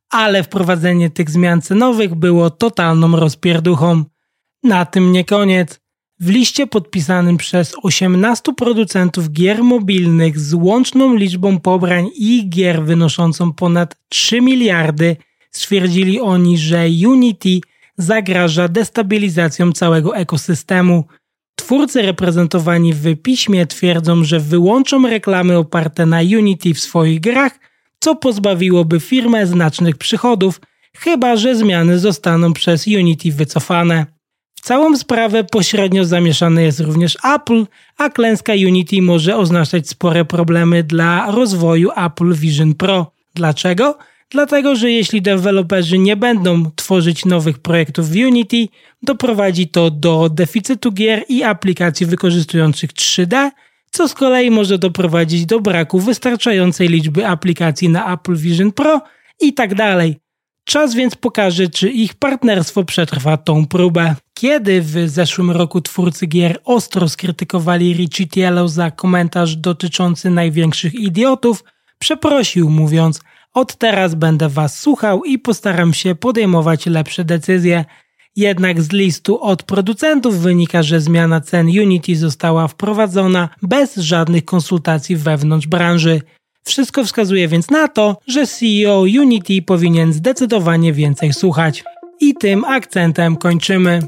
ale 0.09 0.43
wprowadzenie 0.43 1.09
tych 1.09 1.29
zmian 1.29 1.61
cenowych 1.61 2.15
było 2.15 2.49
totalną 2.49 3.15
rozpierduchą. 3.15 4.03
Na 4.63 4.85
tym 4.85 5.11
nie 5.11 5.25
koniec. 5.25 5.79
W 6.19 6.29
liście 6.29 6.67
podpisanym 6.67 7.37
przez 7.37 7.75
18 7.83 8.53
producentów 8.57 9.31
gier 9.31 9.63
mobilnych 9.63 10.39
z 10.39 10.53
łączną 10.53 11.15
liczbą 11.15 11.59
pobrań 11.59 12.09
i 12.15 12.49
gier 12.49 12.83
wynoszącą 12.83 13.53
ponad 13.53 13.95
3 14.09 14.41
miliardy 14.41 15.17
stwierdzili 15.51 16.19
oni, 16.19 16.57
że 16.57 16.87
Unity 17.07 17.59
zagraża 17.97 18.67
destabilizacją 18.67 19.71
całego 19.71 20.15
ekosystemu. 20.15 21.03
Twórcy 21.55 22.01
reprezentowani 22.01 22.93
w 22.93 23.15
piśmie 23.21 23.65
twierdzą, 23.65 24.23
że 24.23 24.39
wyłączą 24.39 25.07
reklamy 25.07 25.57
oparte 25.57 26.05
na 26.05 26.19
Unity 26.19 26.73
w 26.73 26.79
swoich 26.79 27.19
grach, 27.19 27.59
co 27.99 28.15
pozbawiłoby 28.15 28.99
firmę 28.99 29.47
znacznych 29.47 29.97
przychodów, 29.97 30.61
chyba 30.97 31.35
że 31.35 31.55
zmiany 31.55 31.99
zostaną 31.99 32.53
przez 32.53 32.87
Unity 32.87 33.31
wycofane. 33.31 34.05
W 34.55 34.61
całą 34.61 34.97
sprawę 34.97 35.43
pośrednio 35.43 36.05
zamieszane 36.05 36.63
jest 36.63 36.79
również 36.79 37.17
Apple, 37.35 37.65
a 37.97 38.09
klęska 38.09 38.53
Unity 38.53 39.01
może 39.01 39.37
oznaczać 39.37 39.89
spore 39.89 40.25
problemy 40.25 40.83
dla 40.83 41.31
rozwoju 41.31 41.89
Apple 42.05 42.33
Vision 42.33 42.73
Pro. 42.75 43.11
Dlaczego? 43.35 43.97
Dlatego, 44.31 44.75
że 44.75 44.91
jeśli 44.91 45.21
deweloperzy 45.21 45.97
nie 45.97 46.15
będą 46.15 46.71
tworzyć 46.75 47.25
nowych 47.25 47.59
projektów 47.59 48.09
w 48.09 48.15
Unity, 48.15 48.67
doprowadzi 49.03 49.67
to 49.67 49.91
do 49.91 50.29
deficytu 50.29 50.91
gier 50.91 51.23
i 51.29 51.43
aplikacji 51.43 52.05
wykorzystujących 52.05 52.93
3D, 52.93 53.49
co 53.91 54.07
z 54.07 54.13
kolei 54.13 54.51
może 54.51 54.77
doprowadzić 54.77 55.45
do 55.45 55.59
braku 55.59 55.99
wystarczającej 55.99 56.87
liczby 56.87 57.27
aplikacji 57.27 57.89
na 57.89 58.13
Apple 58.13 58.35
Vision 58.35 58.71
Pro 58.71 59.01
i 59.41 59.53
tak 59.53 59.75
dalej. 59.75 60.19
Czas 60.63 60.95
więc 60.95 61.15
pokaże, 61.15 61.67
czy 61.67 61.89
ich 61.89 62.13
partnerstwo 62.13 62.83
przetrwa 62.83 63.37
tą 63.37 63.67
próbę. 63.67 64.15
Kiedy 64.33 64.81
w 64.81 65.09
zeszłym 65.09 65.51
roku 65.51 65.81
twórcy 65.81 66.27
gier 66.27 66.59
ostro 66.65 67.09
skrytykowali 67.09 67.93
Richie 67.93 68.27
Tielo 68.27 68.67
za 68.67 68.91
komentarz 68.91 69.55
dotyczący 69.55 70.29
największych 70.29 70.93
idiotów, 70.93 71.63
przeprosił, 71.99 72.69
mówiąc: 72.69 73.21
Od 73.53 73.75
teraz 73.75 74.15
będę 74.15 74.49
Was 74.49 74.79
słuchał 74.79 75.23
i 75.23 75.39
postaram 75.39 75.93
się 75.93 76.15
podejmować 76.15 76.85
lepsze 76.85 77.23
decyzje. 77.23 77.85
Jednak 78.39 78.81
z 78.81 78.91
listu 78.91 79.41
od 79.41 79.63
producentów 79.63 80.39
wynika, 80.39 80.83
że 80.83 81.01
zmiana 81.01 81.41
cen 81.41 81.67
Unity 81.67 82.15
została 82.15 82.67
wprowadzona 82.67 83.49
bez 83.61 83.95
żadnych 83.95 84.45
konsultacji 84.45 85.15
wewnątrz 85.15 85.67
branży. 85.67 86.21
Wszystko 86.63 87.03
wskazuje 87.03 87.47
więc 87.47 87.69
na 87.69 87.87
to, 87.87 88.17
że 88.27 88.47
CEO 88.47 88.99
Unity 88.99 89.61
powinien 89.61 90.13
zdecydowanie 90.13 90.93
więcej 90.93 91.33
słuchać. 91.33 91.83
I 92.19 92.33
tym 92.33 92.65
akcentem 92.65 93.35
kończymy. 93.35 94.01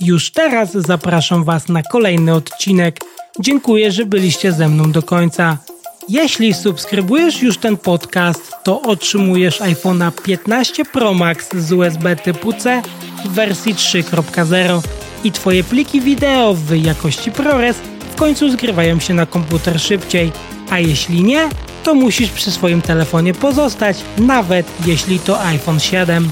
Już 0.00 0.30
teraz 0.30 0.72
zapraszam 0.72 1.44
Was 1.44 1.68
na 1.68 1.82
kolejny 1.82 2.34
odcinek. 2.34 3.00
Dziękuję, 3.40 3.92
że 3.92 4.06
byliście 4.06 4.52
ze 4.52 4.68
mną 4.68 4.92
do 4.92 5.02
końca. 5.02 5.58
Jeśli 6.08 6.54
subskrybujesz 6.54 7.42
już 7.42 7.58
ten 7.58 7.76
podcast, 7.76 8.52
to 8.64 8.82
otrzymujesz 8.82 9.60
iPhone'a 9.60 10.12
15 10.22 10.84
Pro 10.84 11.14
Max 11.14 11.48
z 11.56 11.72
USB 11.72 12.16
typu 12.16 12.52
C 12.52 12.82
w 13.24 13.28
wersji 13.28 13.74
3.0 13.74 14.80
i 15.24 15.32
Twoje 15.32 15.64
pliki 15.64 16.00
wideo 16.00 16.54
w 16.54 16.76
jakości 16.76 17.32
ProRes 17.32 17.76
w 18.12 18.14
końcu 18.14 18.50
zgrywają 18.50 19.00
się 19.00 19.14
na 19.14 19.26
komputer 19.26 19.80
szybciej. 19.80 20.32
A 20.70 20.78
jeśli 20.78 21.22
nie, 21.22 21.48
to 21.84 21.94
musisz 21.94 22.30
przy 22.30 22.50
swoim 22.50 22.82
telefonie 22.82 23.34
pozostać, 23.34 23.96
nawet 24.18 24.66
jeśli 24.86 25.18
to 25.18 25.44
iPhone 25.44 25.80
7. 25.80 26.30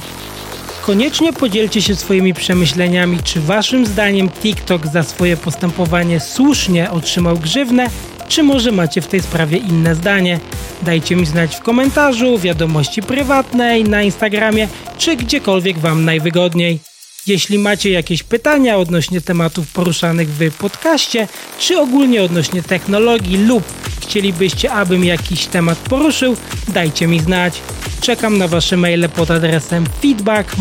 Koniecznie 0.83 1.33
podzielcie 1.33 1.83
się 1.83 1.97
swoimi 1.97 2.35
przemyśleniami, 2.35 3.19
czy 3.25 3.41
waszym 3.41 3.87
zdaniem 3.87 4.29
TikTok 4.29 4.87
za 4.87 5.03
swoje 5.03 5.37
postępowanie 5.37 6.21
słusznie 6.21 6.91
otrzymał 6.91 7.39
grzywnę, 7.39 7.87
czy 8.31 8.43
może 8.43 8.73
macie 8.73 9.01
w 9.01 9.07
tej 9.07 9.21
sprawie 9.21 9.59
inne 9.59 9.95
zdanie. 9.95 10.41
Dajcie 10.83 11.17
mi 11.17 11.27
znać 11.27 11.57
w 11.57 11.61
komentarzu, 11.61 12.39
wiadomości 12.39 13.03
prywatnej, 13.03 13.85
na 13.85 14.03
Instagramie, 14.03 14.69
czy 14.99 15.17
gdziekolwiek 15.17 15.79
wam 15.79 16.05
najwygodniej. 16.05 16.81
Jeśli 17.27 17.59
macie 17.59 17.91
jakieś 17.91 18.23
pytania 18.23 18.77
odnośnie 18.77 19.21
tematów 19.21 19.73
poruszanych 19.73 20.29
w 20.29 20.57
podcaście, 20.57 21.29
czy 21.59 21.79
ogólnie 21.79 22.23
odnośnie 22.23 22.63
technologii 22.63 23.37
lub 23.37 23.65
chcielibyście, 24.01 24.73
abym 24.73 25.05
jakiś 25.05 25.47
temat 25.47 25.79
poruszył, 25.79 26.37
dajcie 26.69 27.07
mi 27.07 27.21
znać. 27.21 27.63
Czekam 28.01 28.39
na 28.39 28.49
Wasze 28.49 28.77
maile 28.77 29.09
pod 29.09 29.31
adresem 29.31 29.87
feedback 30.03 30.59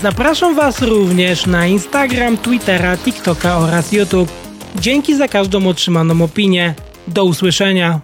Zapraszam 0.00 0.54
Was 0.54 0.82
również 0.82 1.46
na 1.46 1.66
Instagram, 1.66 2.36
Twittera, 2.36 2.96
TikToka 2.96 3.58
oraz 3.58 3.92
YouTube. 3.92 4.30
Dzięki 4.76 5.16
za 5.16 5.28
każdą 5.28 5.66
otrzymaną 5.66 6.24
opinię. 6.24 6.74
Do 7.08 7.24
usłyszenia. 7.24 8.00